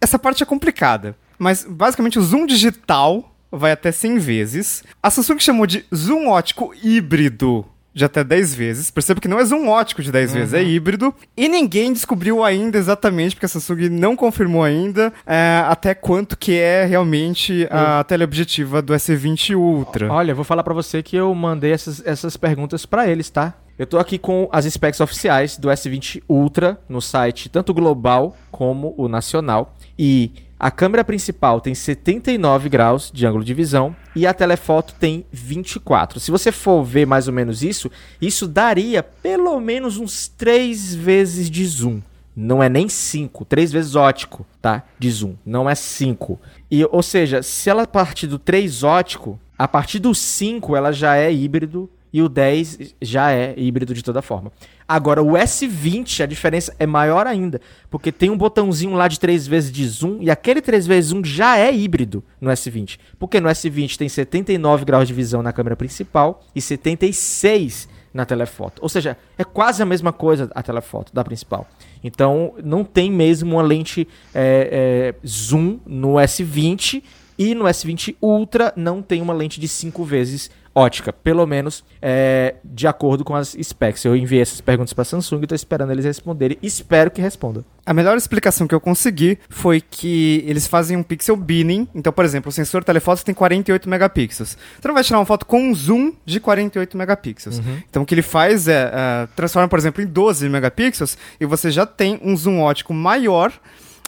[0.00, 4.84] Essa parte é complicada, mas basicamente o zoom digital vai até 100 vezes.
[5.02, 8.90] A Samsung chamou de zoom ótico híbrido de até 10 vezes.
[8.90, 11.14] Perceba que não é zoom ótico de 10 vezes, é híbrido.
[11.36, 16.58] E ninguém descobriu ainda exatamente, porque a Samsung não confirmou ainda, é, até quanto que
[16.58, 20.12] é realmente a teleobjetiva do S20 Ultra.
[20.12, 23.54] Olha, eu vou falar pra você que eu mandei essas, essas perguntas pra eles, tá?
[23.78, 28.94] Eu tô aqui com as specs oficiais do S20 Ultra no site tanto global como
[28.98, 34.34] o nacional e a câmera principal tem 79 graus de ângulo de visão e a
[34.34, 36.20] telefoto tem 24.
[36.20, 37.90] Se você for ver mais ou menos isso,
[38.20, 42.02] isso daria pelo menos uns 3 vezes de zoom.
[42.36, 44.84] Não é nem 5, 3 vezes ótico, tá?
[44.98, 46.38] De zoom, não é 5.
[46.70, 51.16] E ou seja, se ela partir do 3 ótico, a partir do 5 ela já
[51.16, 54.52] é híbrido e o 10 já é híbrido de toda forma.
[54.86, 59.46] Agora, o S20, a diferença é maior ainda, porque tem um botãozinho lá de 3
[59.46, 62.98] vezes de zoom, e aquele 3 vezes zoom já é híbrido no S20.
[63.18, 68.82] Porque no S20 tem 79 graus de visão na câmera principal e 76 na telefoto.
[68.82, 71.68] Ou seja, é quase a mesma coisa a telefoto da principal.
[72.02, 77.02] Então, não tem mesmo uma lente é, é, zoom no S20
[77.38, 80.50] e no S20 Ultra não tem uma lente de 5 vezes
[80.80, 84.04] ótica, pelo menos é, de acordo com as specs.
[84.04, 86.58] Eu enviei essas perguntas para a Samsung e estou esperando eles responderem.
[86.62, 87.64] Espero que respondam.
[87.84, 91.88] A melhor explicação que eu consegui foi que eles fazem um pixel binning.
[91.94, 94.56] Então, por exemplo, o sensor telefoto tem 48 megapixels.
[94.80, 97.58] Você não vai tirar uma foto com um zoom de 48 megapixels.
[97.88, 101.70] Então, o que ele faz é, é, transforma, por exemplo, em 12 megapixels e você
[101.70, 103.52] já tem um zoom ótico maior.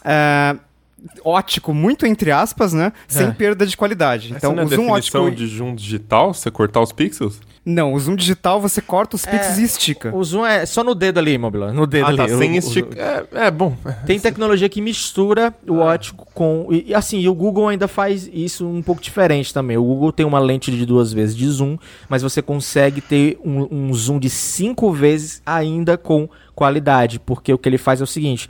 [0.05, 0.57] é,
[1.25, 2.93] ótico, muito entre aspas, né?
[3.09, 3.31] Sem É.
[3.31, 4.33] perda de qualidade.
[4.33, 5.37] Então, Então, não é o zoom definição ótico.
[5.37, 7.41] de zoom digital, você cortar os pixels?
[7.65, 10.13] Não, o zoom digital você corta os pixels e estica.
[10.15, 11.73] O zoom é só no dedo ali, Mobila.
[11.73, 12.37] No dedo Ah, tá, ali.
[12.37, 12.99] sem O- o- esticar.
[13.33, 13.77] É, é, bom.
[14.05, 16.67] Tem tecnologia que mistura o ótico com.
[16.73, 19.77] E e, assim, e o Google ainda faz isso um pouco diferente também.
[19.77, 21.79] O Google tem uma lente de duas vezes de zoom,
[22.09, 27.19] mas você consegue ter um, um zoom de cinco vezes ainda com qualidade.
[27.19, 28.49] Porque o que ele faz é o seguinte: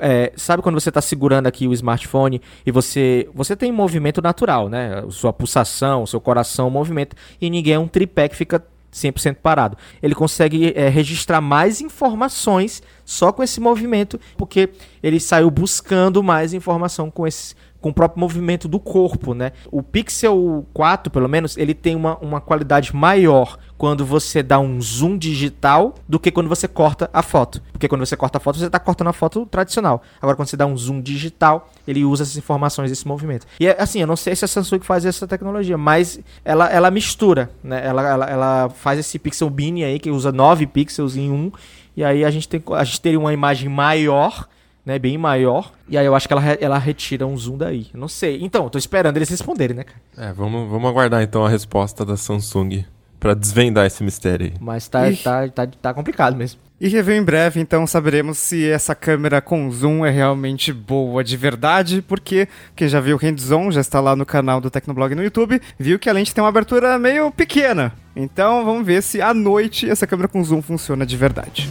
[0.00, 3.28] é, sabe quando você está segurando aqui o smartphone e você.
[3.34, 5.04] Você tem movimento natural, né?
[5.10, 9.76] Sua pulsação, seu coração movimenta, e ninguém é um tripé que fica 100% parado.
[10.02, 14.70] Ele consegue é, registrar mais informações só com esse movimento, porque
[15.02, 19.52] ele saiu buscando mais informação com esse com o próprio movimento do corpo, né?
[19.70, 24.82] O Pixel 4, pelo menos, ele tem uma, uma qualidade maior quando você dá um
[24.82, 27.62] zoom digital do que quando você corta a foto.
[27.70, 30.02] Porque quando você corta a foto, você está cortando a foto tradicional.
[30.20, 33.46] Agora, quando você dá um zoom digital, ele usa essas informações desse movimento.
[33.60, 36.90] E é, assim, eu não sei se a Samsung faz essa tecnologia, mas ela, ela
[36.90, 37.80] mistura, né?
[37.86, 41.52] Ela, ela, ela faz esse pixel bean aí, que usa 9 pixels em um,
[41.96, 44.48] e aí a gente, tem, a gente teria uma imagem maior,
[44.84, 44.98] né?
[44.98, 45.72] Bem maior.
[45.88, 47.86] E aí eu acho que ela, ela retira um zoom daí.
[47.94, 48.42] Não sei.
[48.42, 50.30] Então, tô esperando eles responderem, né, cara?
[50.30, 52.84] É, vamos, vamos aguardar então a resposta da Samsung
[53.18, 54.54] pra desvendar esse mistério aí.
[54.60, 56.60] Mas tá, tá, tá, tá complicado mesmo.
[56.80, 61.36] E review em breve, então saberemos se essa câmera com zoom é realmente boa de
[61.36, 62.46] verdade, porque
[62.76, 65.98] quem já viu o hands-on, já está lá no canal do Tecnoblog no YouTube, viu
[65.98, 67.92] que a lente tem uma abertura meio pequena.
[68.14, 71.68] Então vamos ver se à noite essa câmera com zoom funciona de verdade.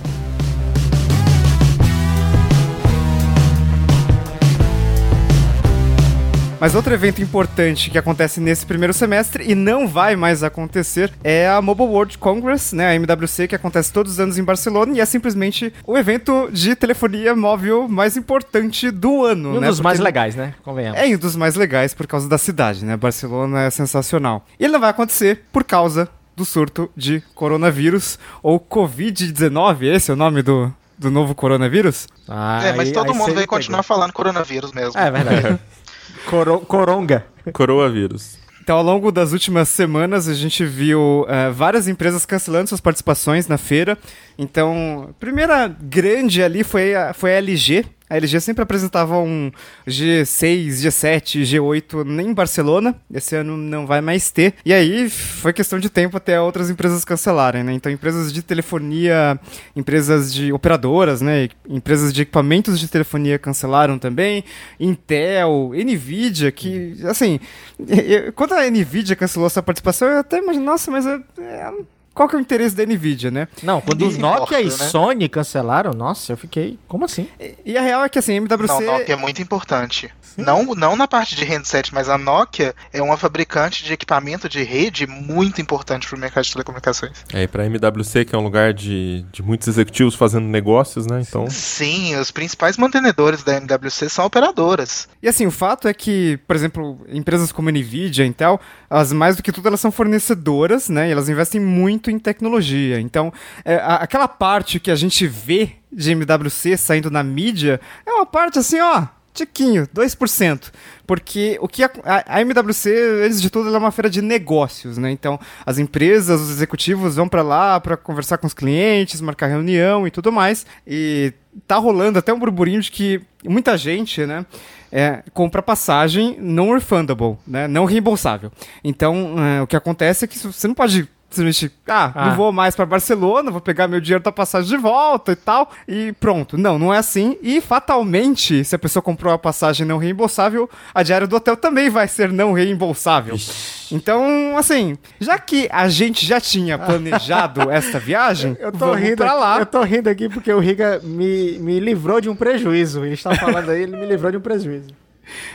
[6.59, 11.47] Mas outro evento importante que acontece nesse primeiro semestre e não vai mais acontecer é
[11.47, 14.99] a Mobile World Congress, né, a MWC, que acontece todos os anos em Barcelona e
[14.99, 19.67] é simplesmente o evento de telefonia móvel mais importante do ano, E um né?
[19.67, 20.55] dos mais legais, né?
[20.63, 20.99] Convenhamos.
[20.99, 22.97] é um dos mais legais por causa da cidade, né?
[22.97, 24.43] Barcelona é sensacional.
[24.59, 30.13] E ele não vai acontecer por causa do surto de coronavírus, ou Covid-19, esse é
[30.13, 32.07] o nome do, do novo coronavírus?
[32.27, 33.95] Ah, é, mas aí- todo aí mundo vai continuar pegou.
[33.95, 34.99] falando coronavírus mesmo.
[34.99, 35.59] É verdade.
[36.25, 37.25] Coro- coronga.
[37.53, 38.37] Coroavírus.
[38.61, 43.47] Então, ao longo das últimas semanas, a gente viu eh, várias empresas cancelando suas participações
[43.47, 43.97] na feira.
[44.37, 49.51] Então, a primeira grande ali foi a, foi a LG, A LG sempre apresentava um
[49.85, 52.95] G6, G7, G8 em Barcelona.
[53.13, 54.53] Esse ano não vai mais ter.
[54.63, 57.73] E aí foi questão de tempo até outras empresas cancelarem, né?
[57.73, 59.37] Então empresas de telefonia,
[59.75, 61.49] empresas de operadoras, né?
[61.67, 64.43] Empresas de equipamentos de telefonia cancelaram também.
[64.79, 67.41] Intel, Nvidia, que assim,
[68.35, 71.71] quando a Nvidia cancelou essa participação, eu até imagino, nossa, mas é, é
[72.17, 73.47] qual que é o interesse da Nvidia, né?
[73.61, 74.71] Não, quando os Nokia e né?
[74.71, 77.29] Sony cancelaram, nossa, eu fiquei, como assim?
[77.39, 78.73] E, e a real é que assim, a MWC...
[78.73, 80.11] Não, Nokia é muito importante.
[80.35, 84.63] Não, não na parte de handset, mas a Nokia é uma fabricante de equipamento de
[84.63, 87.23] rede muito importante para o mercado de telecomunicações.
[87.31, 91.05] É, e para a MWC, que é um lugar de, de muitos executivos fazendo negócios,
[91.05, 91.21] né?
[91.21, 91.47] Então...
[91.49, 95.07] Sim, os principais mantenedores da MWC são operadoras.
[95.21, 98.59] E assim, o fato é que, por exemplo, empresas como a Nvidia, Intel,
[98.89, 101.09] elas mais do que tudo elas são fornecedoras, né?
[101.09, 102.99] E elas investem muito em tecnologia.
[102.99, 103.31] Então,
[103.63, 108.25] é, a, aquela parte que a gente vê de MWC saindo na mídia é uma
[108.25, 110.71] parte assim, ó, tiquinho, 2%.
[111.05, 111.91] Porque o que a,
[112.25, 112.89] a, MWC,
[113.23, 115.11] antes de tudo, é uma feira de negócios, né?
[115.11, 120.07] Então, as empresas, os executivos vão para lá para conversar com os clientes, marcar reunião
[120.07, 120.65] e tudo mais.
[120.85, 121.33] E
[121.67, 124.45] tá rolando até um burburinho de que muita gente, né?
[124.91, 127.67] É, compra passagem não refundable, né?
[127.67, 128.51] Não reembolsável.
[128.83, 132.51] Então, é, o que acontece é que você não pode simplesmente, ah, ah, não vou
[132.51, 136.57] mais para Barcelona, vou pegar meu dinheiro da passagem de volta e tal, e pronto.
[136.57, 137.37] Não, não é assim.
[137.41, 141.89] E fatalmente, se a pessoa comprou a passagem não reembolsável, a diária do hotel também
[141.89, 143.35] vai ser não reembolsável.
[143.35, 143.77] Ixi.
[143.95, 149.33] Então, assim, já que a gente já tinha planejado esta viagem, eu tô rindo pra
[149.33, 149.59] lá.
[149.59, 153.05] Eu tô rindo aqui porque o Riga me, me livrou de um prejuízo.
[153.05, 154.89] Ele está falando aí, ele me livrou de um prejuízo.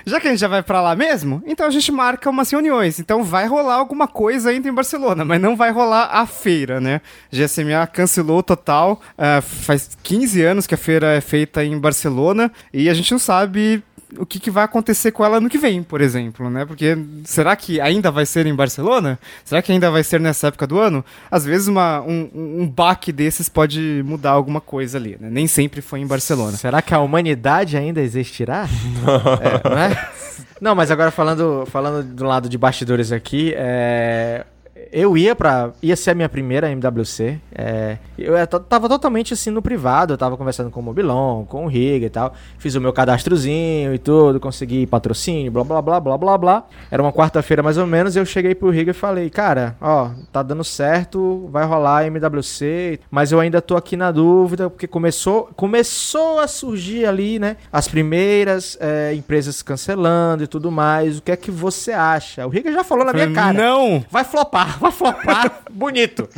[0.04, 2.98] Já que a gente já vai para lá mesmo, então a gente marca umas reuniões.
[2.98, 7.00] Então vai rolar alguma coisa ainda em Barcelona, mas não vai rolar a feira, né?
[7.30, 9.00] GSMA cancelou total.
[9.16, 13.18] Uh, faz 15 anos que a feira é feita em Barcelona e a gente não
[13.18, 13.82] sabe
[14.18, 16.64] o que, que, vai acontecer com ela no que vem, por exemplo, né?
[16.64, 19.18] Porque será que ainda vai ser em Barcelona?
[19.44, 21.04] Será que ainda vai ser nessa época do ano?
[21.30, 25.28] Às vezes uma, um, um baque desses pode mudar alguma coisa ali, né?
[25.30, 26.56] Nem sempre foi em Barcelona.
[26.56, 28.68] Será que a humanidade ainda existirá?
[29.40, 30.10] é, não, é?
[30.60, 34.44] não, mas agora falando, falando do lado de bastidores aqui, é,
[34.92, 37.40] eu ia para ia ser a minha primeira MWC.
[37.54, 41.68] É, eu tava totalmente assim no privado, eu tava conversando com o Mobilon, com o
[41.68, 42.34] Riga e tal.
[42.58, 46.64] Fiz o meu cadastrozinho e tudo, consegui patrocínio, blá blá blá blá blá blá.
[46.90, 50.42] Era uma quarta-feira mais ou menos, eu cheguei pro Riga e falei: "Cara, ó, tá
[50.42, 56.38] dando certo, vai rolar MWC, mas eu ainda tô aqui na dúvida porque começou começou
[56.38, 61.16] a surgir ali, né, as primeiras é, empresas cancelando e tudo mais.
[61.18, 64.24] O que é que você acha?" O Riga já falou na minha cara: "Não, vai
[64.24, 66.28] flopar." Vai flopar bonito.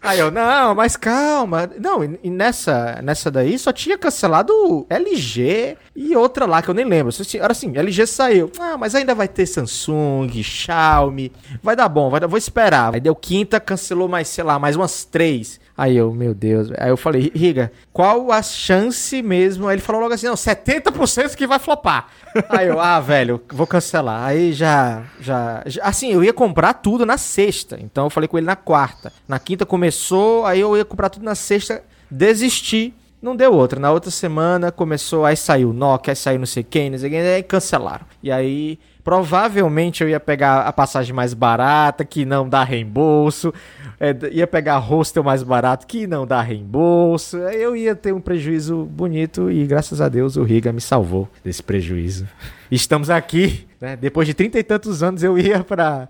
[0.00, 1.68] Aí eu, não, mas calma.
[1.78, 6.84] Não, e nessa, nessa daí só tinha cancelado LG e outra lá que eu nem
[6.84, 7.12] lembro.
[7.34, 8.50] Era assim, LG saiu.
[8.60, 11.32] Ah, mas ainda vai ter Samsung, Xiaomi.
[11.62, 12.94] Vai dar bom, vai dar, vou esperar.
[12.94, 15.60] Aí deu quinta, cancelou mais, sei lá, mais umas três.
[15.76, 16.70] Aí eu, meu Deus.
[16.78, 19.66] Aí eu falei, Riga, qual a chance mesmo?
[19.66, 22.08] Aí ele falou logo assim: não, 70% que vai flopar.
[22.48, 24.24] Aí eu, ah, velho, vou cancelar.
[24.24, 25.82] Aí já, já, já.
[25.82, 27.76] Assim, eu ia comprar tudo na sexta.
[27.80, 29.12] Então eu falei com ele na quarta.
[29.26, 32.94] Na quinta começou, aí eu ia comprar tudo na sexta, desisti.
[33.24, 33.80] Não deu outra.
[33.80, 37.20] Na outra semana começou, aí saiu Nokia, aí saiu não sei quem, não sei quem,
[37.20, 38.04] aí cancelaram.
[38.22, 43.52] E aí Provavelmente eu ia pegar a passagem mais barata, que não dá reembolso.
[44.00, 47.36] É, ia pegar hostel mais barato, que não dá reembolso.
[47.36, 51.62] Eu ia ter um prejuízo bonito e graças a Deus o Riga me salvou desse
[51.62, 52.26] prejuízo.
[52.70, 53.94] Estamos aqui, né?
[53.94, 56.08] Depois de trinta e tantos anos eu ia para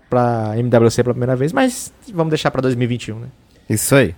[0.55, 3.27] MWC pela primeira vez, mas vamos deixar para 2021, né?
[3.69, 4.15] Isso aí.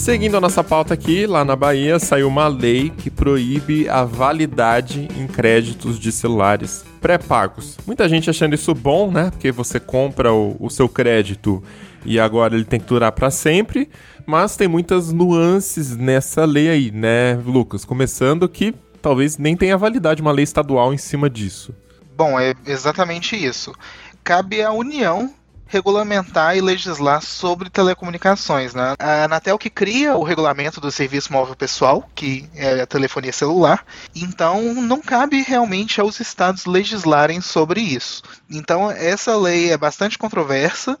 [0.00, 5.06] Seguindo a nossa pauta aqui, lá na Bahia saiu uma lei que proíbe a validade
[5.14, 7.76] em créditos de celulares pré-pagos.
[7.86, 9.30] Muita gente achando isso bom, né?
[9.30, 11.62] Porque você compra o, o seu crédito
[12.02, 13.90] e agora ele tem que durar para sempre,
[14.24, 17.84] mas tem muitas nuances nessa lei aí, né, Lucas?
[17.84, 21.74] Começando que talvez nem tenha validade uma lei estadual em cima disso.
[22.16, 23.74] Bom, é exatamente isso.
[24.24, 25.30] Cabe à União
[25.70, 28.74] regulamentar e legislar sobre telecomunicações.
[28.74, 28.94] Né?
[28.98, 33.86] A Anatel que cria o regulamento do serviço móvel pessoal, que é a telefonia celular,
[34.14, 38.22] então não cabe realmente aos estados legislarem sobre isso.
[38.50, 40.98] Então essa lei é bastante controversa,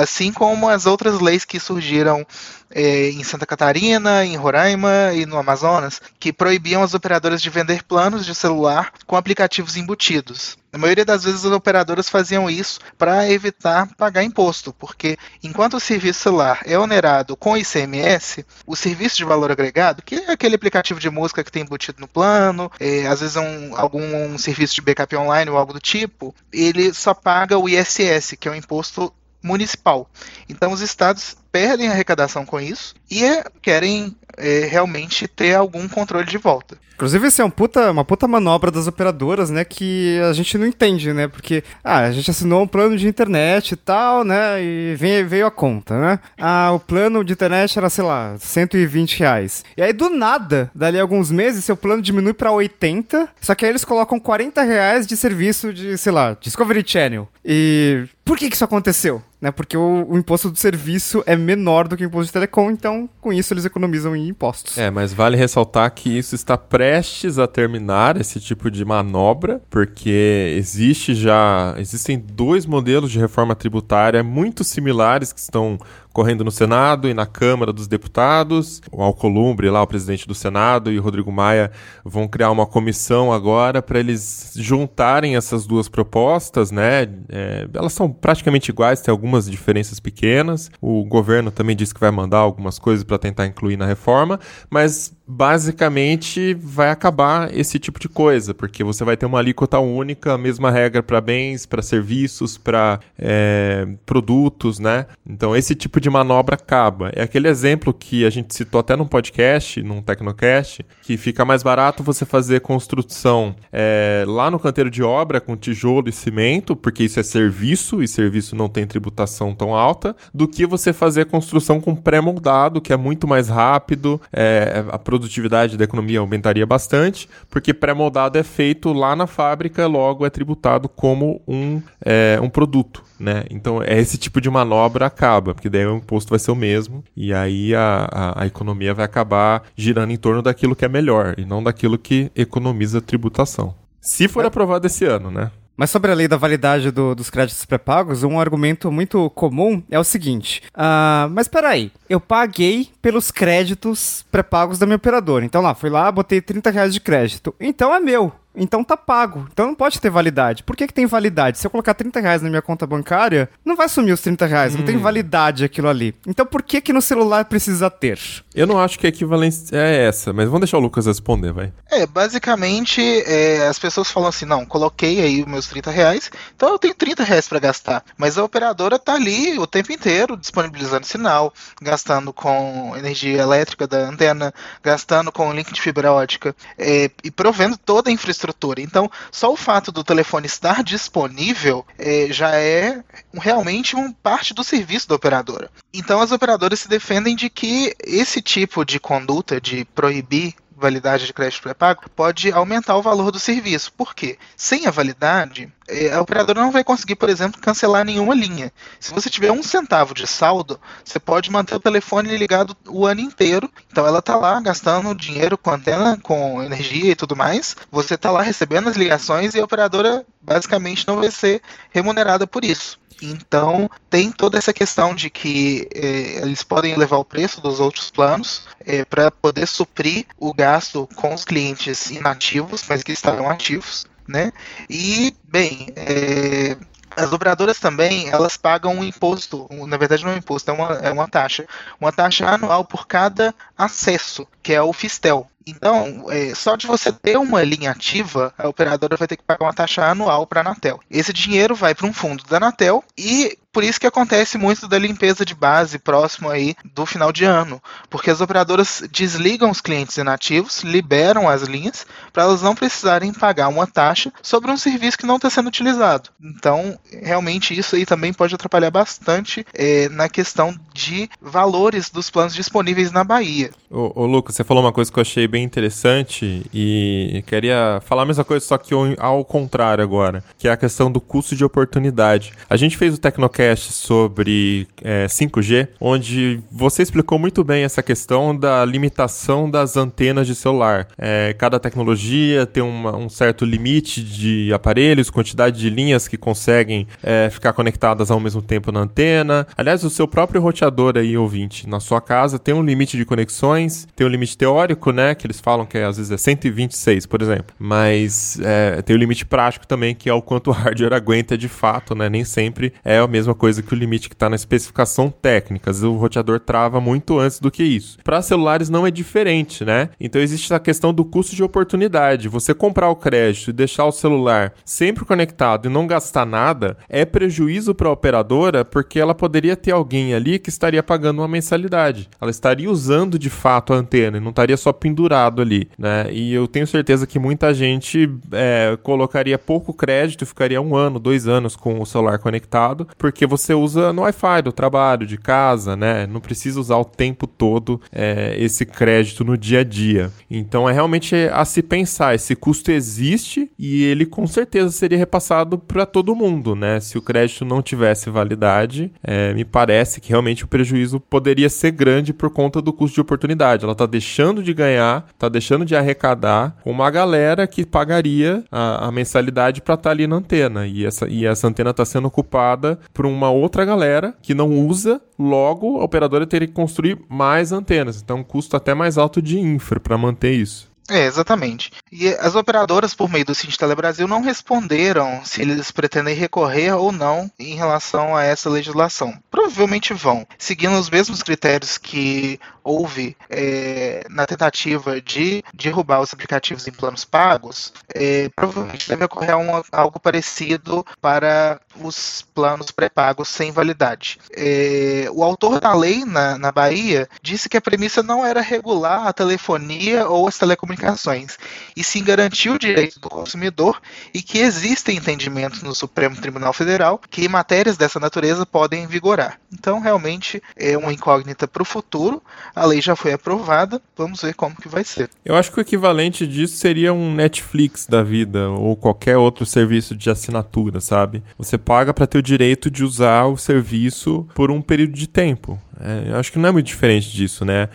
[0.00, 2.26] assim como as outras leis que surgiram
[2.72, 7.82] é, em Santa Catarina, em Roraima e no Amazonas, que proibiam as operadoras de vender
[7.82, 10.56] planos de celular com aplicativos embutidos.
[10.72, 15.80] Na maioria das vezes as operadoras faziam isso para evitar pagar imposto, porque enquanto o
[15.80, 20.98] serviço celular é onerado com ICMS, o serviço de valor agregado, que é aquele aplicativo
[20.98, 24.74] de música que tem embutido no plano, é, às vezes é um, algum um serviço
[24.74, 28.54] de backup online ou algo do tipo, ele só paga o ISS, que é o
[28.54, 29.12] imposto
[29.42, 30.08] municipal.
[30.48, 35.86] Então os estados perdem a arrecadação com isso e é, querem é, realmente ter algum
[35.88, 36.76] controle de volta.
[36.94, 39.64] Inclusive, isso é um puta, uma puta manobra das operadoras, né?
[39.64, 41.26] Que a gente não entende, né?
[41.26, 44.62] Porque, ah, a gente assinou um plano de internet e tal, né?
[44.62, 46.20] E vem, veio a conta, né?
[46.38, 49.64] Ah, o plano de internet era, sei lá, 120 reais.
[49.76, 53.64] E aí, do nada, dali a alguns meses, seu plano diminui pra 80, só que
[53.64, 57.28] aí eles colocam 40 reais de serviço de, sei lá, Discovery Channel.
[57.44, 59.20] E por que que isso aconteceu?
[59.42, 59.50] Né?
[59.50, 63.10] Porque o, o imposto do serviço é menor do que o imposto de telecom, então
[63.20, 64.78] com isso eles economizam em impostos.
[64.78, 70.54] É, mas vale ressaltar que isso está prestes a terminar esse tipo de manobra, porque
[70.56, 75.76] existe já existem dois modelos de reforma tributária muito similares que estão
[76.12, 78.80] correndo no Senado e na Câmara dos Deputados.
[78.90, 81.70] O Alcolumbre, lá, o presidente do Senado, e o Rodrigo Maia
[82.04, 87.08] vão criar uma comissão agora para eles juntarem essas duas propostas, né?
[87.28, 90.70] É, elas são praticamente iguais, tem algumas diferenças pequenas.
[90.80, 94.38] O governo também disse que vai mandar algumas coisas para tentar incluir na reforma,
[94.70, 100.34] mas basicamente vai acabar esse tipo de coisa, porque você vai ter uma alíquota única,
[100.34, 105.06] a mesma regra para bens, para serviços, para é, produtos, né?
[105.26, 107.10] Então esse tipo de manobra acaba.
[107.14, 111.62] É aquele exemplo que a gente citou até num podcast, num Tecnocast, que fica mais
[111.62, 117.04] barato você fazer construção é, lá no canteiro de obra com tijolo e cimento, porque
[117.04, 121.80] isso é serviço e serviço não tem tributação tão alta, do que você fazer construção
[121.80, 127.74] com pré-moldado, que é muito mais rápido, é, a produtividade da economia aumentaria bastante, porque
[127.74, 133.04] pré-moldado é feito lá na fábrica, logo é tributado como um, é, um produto.
[133.20, 133.44] Né?
[133.50, 137.04] Então, é esse tipo de manobra acaba, porque daí o imposto vai ser o mesmo,
[137.14, 141.34] e aí a, a, a economia vai acabar girando em torno daquilo que é melhor,
[141.36, 143.74] e não daquilo que economiza tributação.
[144.00, 145.50] Se for aprovado esse ano, né?
[145.76, 149.98] Mas sobre a lei da validade do, dos créditos pré-pagos, um argumento muito comum é
[149.98, 155.44] o seguinte: uh, mas peraí, eu paguei pelos créditos pré-pagos da minha operadora.
[155.44, 157.54] Então lá, fui lá, botei 30 reais de crédito.
[157.58, 158.32] Então é meu.
[158.54, 159.48] Então tá pago.
[159.52, 160.62] Então não pode ter validade.
[160.62, 161.58] Por que, que tem validade?
[161.58, 164.74] Se eu colocar 30 reais na minha conta bancária, não vai sumir os 30 reais.
[164.74, 164.78] Hum.
[164.78, 165.00] Não tem hum.
[165.00, 166.14] validade aquilo ali.
[166.26, 168.18] Então por que que no celular precisa ter?
[168.54, 171.72] Eu não acho que a equivalência é essa, mas vamos deixar o Lucas responder, vai.
[171.90, 176.68] É, basicamente, é, as pessoas falam assim, não, coloquei aí os meus 30 reais, então
[176.70, 178.04] eu tenho 30 reais para gastar.
[178.16, 183.98] Mas a operadora tá ali o tempo inteiro disponibilizando sinal, gastando com energia elétrica da
[183.98, 188.80] antena, gastando com link de fibra ótica é, e provendo toda a infraestrutura estrutura.
[188.80, 193.02] Então, só o fato do telefone estar disponível é, já é
[193.34, 195.70] realmente um parte do serviço da operadora.
[195.94, 201.32] Então, as operadoras se defendem de que esse tipo de conduta de proibir validade de
[201.32, 203.92] crédito pré-pago pode aumentar o valor do serviço.
[203.92, 204.36] Por quê?
[204.56, 208.72] Sem a validade, é, a operadora não vai conseguir, por exemplo, cancelar nenhuma linha.
[208.98, 213.20] Se você tiver um centavo de saldo, você pode manter o telefone ligado o ano
[213.20, 213.70] inteiro.
[213.90, 217.76] Então ela está lá gastando dinheiro com antena, com energia e tudo mais.
[217.90, 222.64] Você está lá recebendo as ligações e a operadora basicamente não vai ser remunerada por
[222.64, 223.01] isso.
[223.22, 228.10] Então, tem toda essa questão de que é, eles podem elevar o preço dos outros
[228.10, 234.06] planos é, para poder suprir o gasto com os clientes inativos, mas que estarão ativos.
[234.26, 234.52] Né?
[234.88, 236.76] E, bem, é,
[237.16, 240.92] as operadoras também, elas pagam um imposto, na verdade não é um imposto, é uma,
[240.94, 241.66] é uma taxa,
[242.00, 245.48] uma taxa anual por cada acesso, que é o Fistel.
[245.66, 249.64] Então, é, só de você ter uma linha ativa, a operadora vai ter que pagar
[249.64, 251.00] uma taxa anual para a Anatel.
[251.10, 254.98] Esse dinheiro vai para um fundo da Anatel e por isso que acontece muito da
[254.98, 260.18] limpeza de base próximo aí do final de ano, porque as operadoras desligam os clientes
[260.18, 265.26] inativos, liberam as linhas para elas não precisarem pagar uma taxa sobre um serviço que
[265.26, 266.28] não está sendo utilizado.
[266.38, 272.54] Então, realmente isso aí também pode atrapalhar bastante é, na questão de valores dos planos
[272.54, 273.70] disponíveis na Bahia.
[273.88, 278.24] Ô, Lucas, você falou uma coisa que eu achei bem interessante e queria falar a
[278.24, 282.54] mesma coisa, só que ao contrário agora, que é a questão do custo de oportunidade.
[282.70, 288.56] A gente fez o Tecnocast sobre é, 5G, onde você explicou muito bem essa questão
[288.56, 291.06] da limitação das antenas de celular.
[291.18, 297.06] É, cada tecnologia tem uma, um certo limite de aparelhos, quantidade de linhas que conseguem
[297.22, 299.66] é, ficar conectadas ao mesmo tempo na antena.
[299.76, 304.08] Aliás, o seu próprio roteador aí, ouvinte, na sua casa tem um limite de conexões,
[304.16, 307.42] tem um limite teórico, né, que eles falam que é, às vezes é 126, por
[307.42, 307.74] exemplo.
[307.78, 311.68] Mas é, tem o limite prático também, que é o quanto o hardware aguenta de
[311.68, 312.30] fato, né?
[312.30, 315.90] Nem sempre é a mesma coisa que o limite que está na especificação técnica.
[315.90, 318.18] Às vezes o roteador trava muito antes do que isso.
[318.22, 320.10] Para celulares não é diferente, né?
[320.20, 322.48] Então existe a questão do custo de oportunidade.
[322.48, 327.24] Você comprar o crédito e deixar o celular sempre conectado e não gastar nada é
[327.24, 332.28] prejuízo para a operadora porque ela poderia ter alguém ali que estaria pagando uma mensalidade.
[332.40, 334.92] Ela estaria usando de fato a antena e não estaria só
[335.32, 336.26] ali, né?
[336.30, 341.46] E eu tenho certeza que muita gente é, colocaria pouco crédito, ficaria um ano, dois
[341.48, 346.26] anos com o celular conectado, porque você usa no Wi-Fi do trabalho, de casa, né?
[346.26, 350.30] Não precisa usar o tempo todo é, esse crédito no dia a dia.
[350.50, 355.78] Então é realmente a se pensar, esse custo existe e ele com certeza seria repassado
[355.78, 357.00] para todo mundo, né?
[357.00, 361.90] Se o crédito não tivesse validade, é, me parece que realmente o prejuízo poderia ser
[361.90, 363.84] grande por conta do custo de oportunidade.
[363.84, 369.12] Ela está deixando de ganhar, está deixando de arrecadar uma galera que pagaria a, a
[369.12, 370.86] mensalidade para estar tá ali na antena.
[370.86, 375.20] E essa, e essa antena está sendo ocupada por uma outra galera que não usa,
[375.38, 378.20] logo a operadora teria que construir mais antenas.
[378.22, 380.91] Então, um custo até mais alto de infra para manter isso.
[381.10, 381.90] É, exatamente.
[382.10, 387.10] E as operadoras, por meio do Cinti Brasil, não responderam se eles pretendem recorrer ou
[387.10, 389.36] não em relação a essa legislação.
[389.50, 396.86] Provavelmente vão, seguindo os mesmos critérios que houve é, na tentativa de derrubar os aplicativos
[396.86, 403.70] em planos pagos, é, provavelmente deve ocorrer um, algo parecido para os planos pré-pagos sem
[403.70, 404.38] validade.
[404.54, 409.26] É, o autor da lei na, na Bahia disse que a premissa não era regular
[409.26, 411.58] a telefonia ou as telecomunicações,
[411.96, 414.00] e sim garantir o direito do consumidor
[414.32, 419.58] e que existem entendimentos no Supremo Tribunal Federal que matérias dessa natureza podem vigorar.
[419.72, 422.42] Então, realmente, é uma incógnita para o futuro.
[422.74, 425.30] A lei já foi aprovada, vamos ver como que vai ser.
[425.44, 430.14] Eu acho que o equivalente disso seria um Netflix da vida ou qualquer outro serviço
[430.14, 431.42] de assinatura, sabe?
[431.58, 435.78] Você paga para ter o direito de usar o serviço por um período de tempo.
[436.00, 437.88] É, eu acho que não é muito diferente disso, né?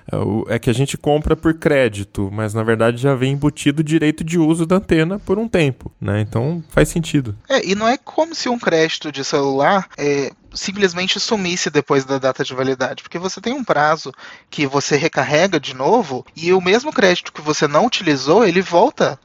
[0.49, 3.83] É, é que a gente compra por crédito, mas na verdade já vem embutido o
[3.83, 6.21] direito de uso da antena por um tempo, né?
[6.21, 7.35] Então faz sentido.
[7.49, 12.17] É, e não é como se um crédito de celular é, simplesmente sumisse depois da
[12.17, 14.11] data de validade, porque você tem um prazo
[14.49, 19.19] que você recarrega de novo e o mesmo crédito que você não utilizou, ele volta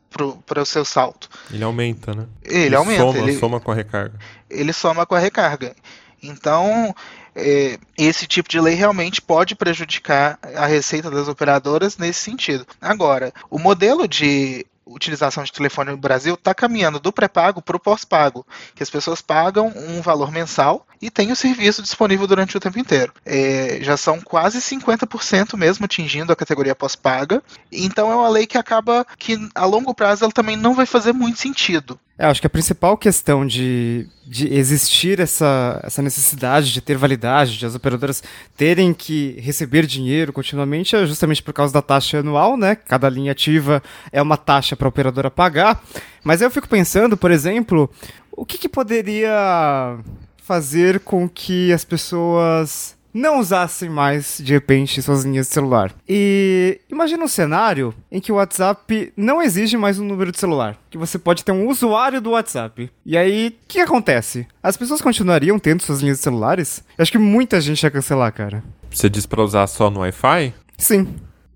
[0.47, 1.29] para o seu salto.
[1.51, 2.27] Ele aumenta, né?
[2.45, 3.01] Ele, ele aumenta.
[3.03, 4.19] Soma, ele soma com a recarga.
[4.51, 5.75] Ele soma com a recarga.
[6.23, 6.95] Então,
[7.35, 12.67] é, esse tipo de lei realmente pode prejudicar a receita das operadoras nesse sentido.
[12.81, 17.81] Agora, o modelo de utilização de telefone no Brasil está caminhando do pré-pago para o
[17.81, 22.61] pós-pago, que as pessoas pagam um valor mensal e tem o serviço disponível durante o
[22.61, 23.13] tempo inteiro.
[23.25, 28.59] É, já são quase 50% mesmo atingindo a categoria pós-paga, então é uma lei que
[28.59, 31.99] acaba que a longo prazo ela também não vai fazer muito sentido.
[32.19, 37.59] É, acho que a principal questão de, de existir essa, essa necessidade de ter validade,
[37.59, 38.23] de as operadoras
[38.57, 42.75] terem que receber dinheiro continuamente, é justamente por causa da taxa anual, né?
[42.77, 43.83] Cada linha ativa
[44.13, 45.83] é uma taxa para a operadora pagar.
[46.23, 47.91] Mas eu fico pensando, por exemplo,
[48.31, 49.99] o que, que poderia
[50.37, 55.93] fazer com que as pessoas não usassem mais, de repente, suas linhas de celular.
[56.09, 60.77] E imagina um cenário em que o WhatsApp não exige mais um número de celular,
[60.91, 62.91] que você pode ter um usuário do WhatsApp.
[63.05, 64.47] E aí, o que acontece?
[64.63, 66.83] As pessoas continuariam tendo suas linhas de celulares?
[66.97, 68.63] Eu acho que muita gente ia cancelar, cara.
[68.91, 70.55] Você diz para usar só no Wi-Fi?
[70.77, 71.09] Sim.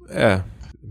[0.09, 0.41] É.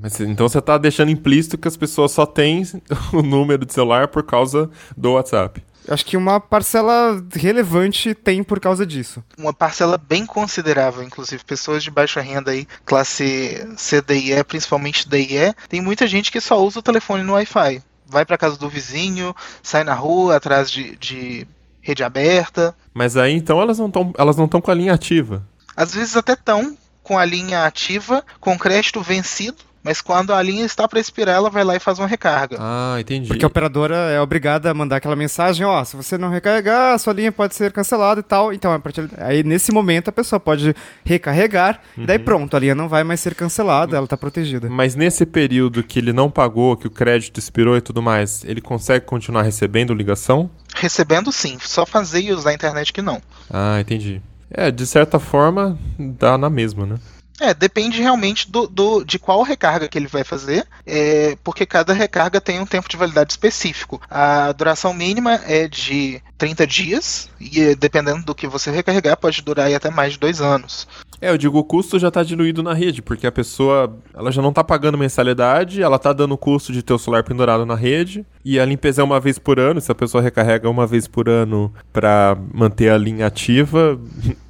[0.02, 2.64] Mas, então você tá deixando implícito que as pessoas só têm
[3.14, 5.64] o número de celular por causa do WhatsApp.
[5.88, 9.24] Acho que uma parcela relevante tem por causa disso.
[9.38, 14.44] Uma parcela bem considerável, inclusive pessoas de baixa renda aí, classe C, D e E,
[14.44, 17.82] principalmente D e E, tem muita gente que só usa o telefone no Wi-Fi.
[18.08, 21.48] Vai para casa do vizinho, sai na rua atrás de, de
[21.82, 22.76] rede aberta.
[22.94, 25.44] Mas aí então elas não estão elas não estão com a linha ativa.
[25.76, 30.66] Às vezes até estão com a linha ativa, com crédito vencido, mas quando a linha
[30.66, 32.58] está para expirar, ela vai lá e faz uma recarga.
[32.60, 33.28] Ah, entendi.
[33.28, 36.98] Porque a operadora é obrigada a mandar aquela mensagem, ó, se você não recarregar, a
[36.98, 38.52] sua linha pode ser cancelada e tal.
[38.52, 39.08] Então, a partir...
[39.20, 42.04] aí nesse momento a pessoa pode recarregar, uhum.
[42.04, 44.68] e daí pronto, a linha não vai mais ser cancelada, ela está protegida.
[44.68, 48.62] Mas nesse período que ele não pagou, que o crédito expirou e tudo mais, ele
[48.62, 50.50] consegue continuar recebendo ligação?
[50.74, 53.22] Recebendo sim, só fazer e usar a internet que não.
[53.52, 54.20] Ah, entendi.
[54.50, 56.96] É, de certa forma, dá na mesma, né?
[57.40, 61.94] É, depende realmente do, do, de qual recarga que ele vai fazer, é, porque cada
[61.94, 64.02] recarga tem um tempo de validade específico.
[64.10, 69.72] A duração mínima é de 30 dias, e dependendo do que você recarregar, pode durar
[69.74, 70.88] até mais de dois anos.
[71.22, 74.42] É, eu digo, o custo já está diluído na rede, porque a pessoa ela já
[74.42, 77.76] não está pagando mensalidade, ela está dando o custo de ter o celular pendurado na
[77.76, 81.08] rede, e a limpeza é uma vez por ano, se a pessoa recarrega uma vez
[81.08, 84.00] por ano para manter a linha ativa,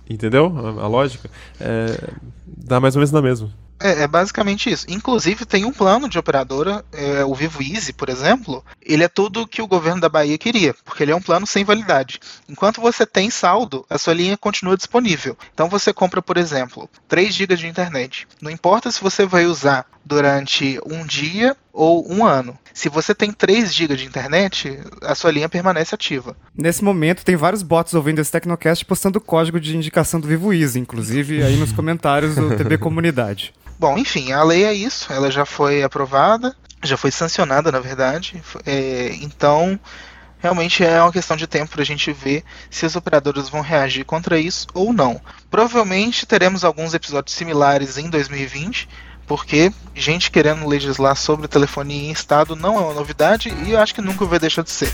[0.09, 0.45] entendeu?
[0.57, 1.29] A, a lógica?
[1.59, 2.13] É,
[2.45, 3.51] dá mais ou menos na mesma.
[3.79, 4.85] É, é, basicamente isso.
[4.89, 9.47] Inclusive, tem um plano de operadora, é, o Vivo Easy, por exemplo, ele é tudo
[9.47, 12.19] que o governo da Bahia queria, porque ele é um plano sem validade.
[12.47, 15.37] Enquanto você tem saldo, a sua linha continua disponível.
[15.53, 18.27] Então você compra, por exemplo, 3 GB de internet.
[18.41, 22.57] Não importa se você vai usar durante um dia ou um ano.
[22.73, 26.35] Se você tem 3 GB de internet, a sua linha permanece ativa.
[26.55, 30.79] Nesse momento, tem vários bots ouvindo esse Tecnocast postando código de indicação do Vivo Easy,
[30.79, 33.53] inclusive aí nos comentários do TB Comunidade.
[33.77, 38.41] Bom, enfim, a lei é isso, ela já foi aprovada, já foi sancionada, na verdade.
[38.65, 39.77] É, então,
[40.39, 44.05] realmente é uma questão de tempo para a gente ver se os operadores vão reagir
[44.05, 45.19] contra isso ou não.
[45.51, 48.87] Provavelmente teremos alguns episódios similares em 2020,
[49.27, 53.95] porque gente querendo legislar sobre telefonia em estado não é uma novidade e eu acho
[53.95, 54.91] que nunca vai deixar de ser.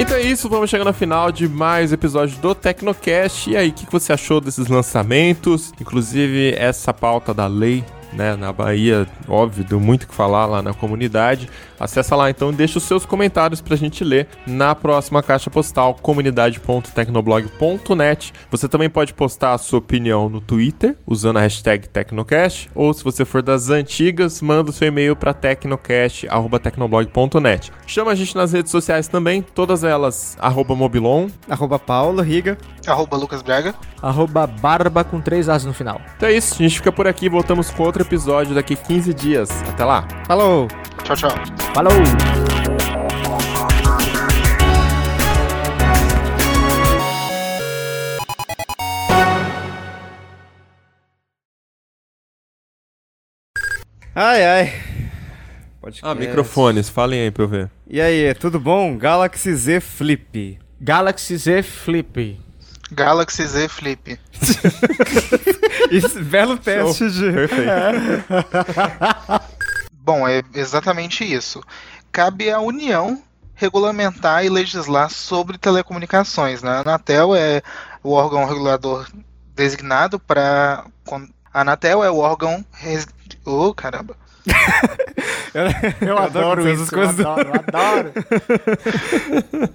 [0.00, 3.50] Então é isso, vamos chegando ao final de mais episódio do Tecnocast.
[3.50, 5.72] E aí, o que você achou desses lançamentos?
[5.80, 10.62] Inclusive, essa pauta da lei né, na Bahia, óbvio, deu muito o que falar lá
[10.62, 11.50] na comunidade.
[11.78, 15.94] Acessa lá então e deixa os seus comentários pra gente ler na próxima caixa postal
[15.94, 18.32] comunidade.tecnoblog.net.
[18.50, 23.04] Você também pode postar a sua opinião no Twitter usando a hashtag Tecnocast ou se
[23.04, 27.70] você for das antigas, manda o seu e-mail para tecnocast@tecnoblog.net.
[27.86, 33.16] Chama a gente nas redes sociais também, todas elas arroba Mobilon, arroba Paulo Riga, arroba
[33.16, 36.00] Lucas Braga, arroba Barba com três as no final.
[36.16, 39.50] Então é isso, a gente fica por aqui, voltamos com outro episódio daqui 15 dias.
[39.68, 40.06] Até lá.
[40.26, 40.68] Falou.
[41.04, 41.67] Tchau, tchau.
[41.74, 41.92] Falou!
[54.14, 54.72] Ai, ai.
[56.02, 57.70] Ah, microfones, falem aí pra eu ver.
[57.88, 58.96] E aí, tudo bom?
[58.98, 60.58] Galaxy Z Flip.
[60.80, 62.38] Galaxy Z Flip.
[62.90, 64.18] Galaxy Z Flip.
[65.90, 67.10] Isso, belo teste Show.
[67.10, 67.32] de.
[67.32, 67.70] Perfeito.
[70.08, 71.62] Bom, é exatamente isso.
[72.10, 73.22] Cabe à União
[73.54, 76.62] regulamentar e legislar sobre telecomunicações.
[76.62, 76.70] Né?
[76.70, 77.60] A Anatel é
[78.02, 79.06] o órgão regulador
[79.54, 80.86] designado para.
[81.52, 82.64] A Anatel é o órgão.
[83.44, 84.16] Oh, caramba.
[85.54, 87.18] Eu, eu, adoro isso, coisas.
[87.18, 88.12] Eu adoro, eu adoro.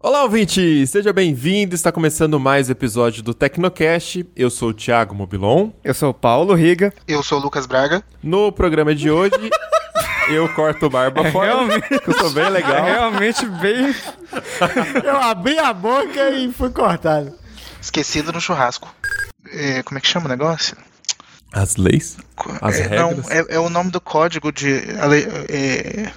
[0.00, 0.86] Olá, ouvinte!
[0.86, 1.74] Seja bem-vindo.
[1.74, 4.26] Está começando mais um episódio do Tecnocast.
[4.36, 5.70] Eu sou o Thiago Mobilon.
[5.84, 6.92] Eu sou o Paulo Riga.
[7.06, 8.02] Eu sou o Lucas Braga.
[8.22, 9.32] No programa de hoje,
[10.28, 11.46] eu corto barba é fora.
[11.52, 12.72] Realmente, eu sou bem legal.
[12.84, 13.94] É realmente bem.
[15.04, 17.32] eu abri a boca e fui cortado.
[17.80, 18.94] Esquecido no churrasco.
[19.50, 20.76] É, como é que chama o negócio?
[21.52, 22.16] As leis?
[22.60, 23.16] As é, regras?
[23.18, 24.80] Não, é, é, o nome do código de.
[25.08, 26.12] Lei, é,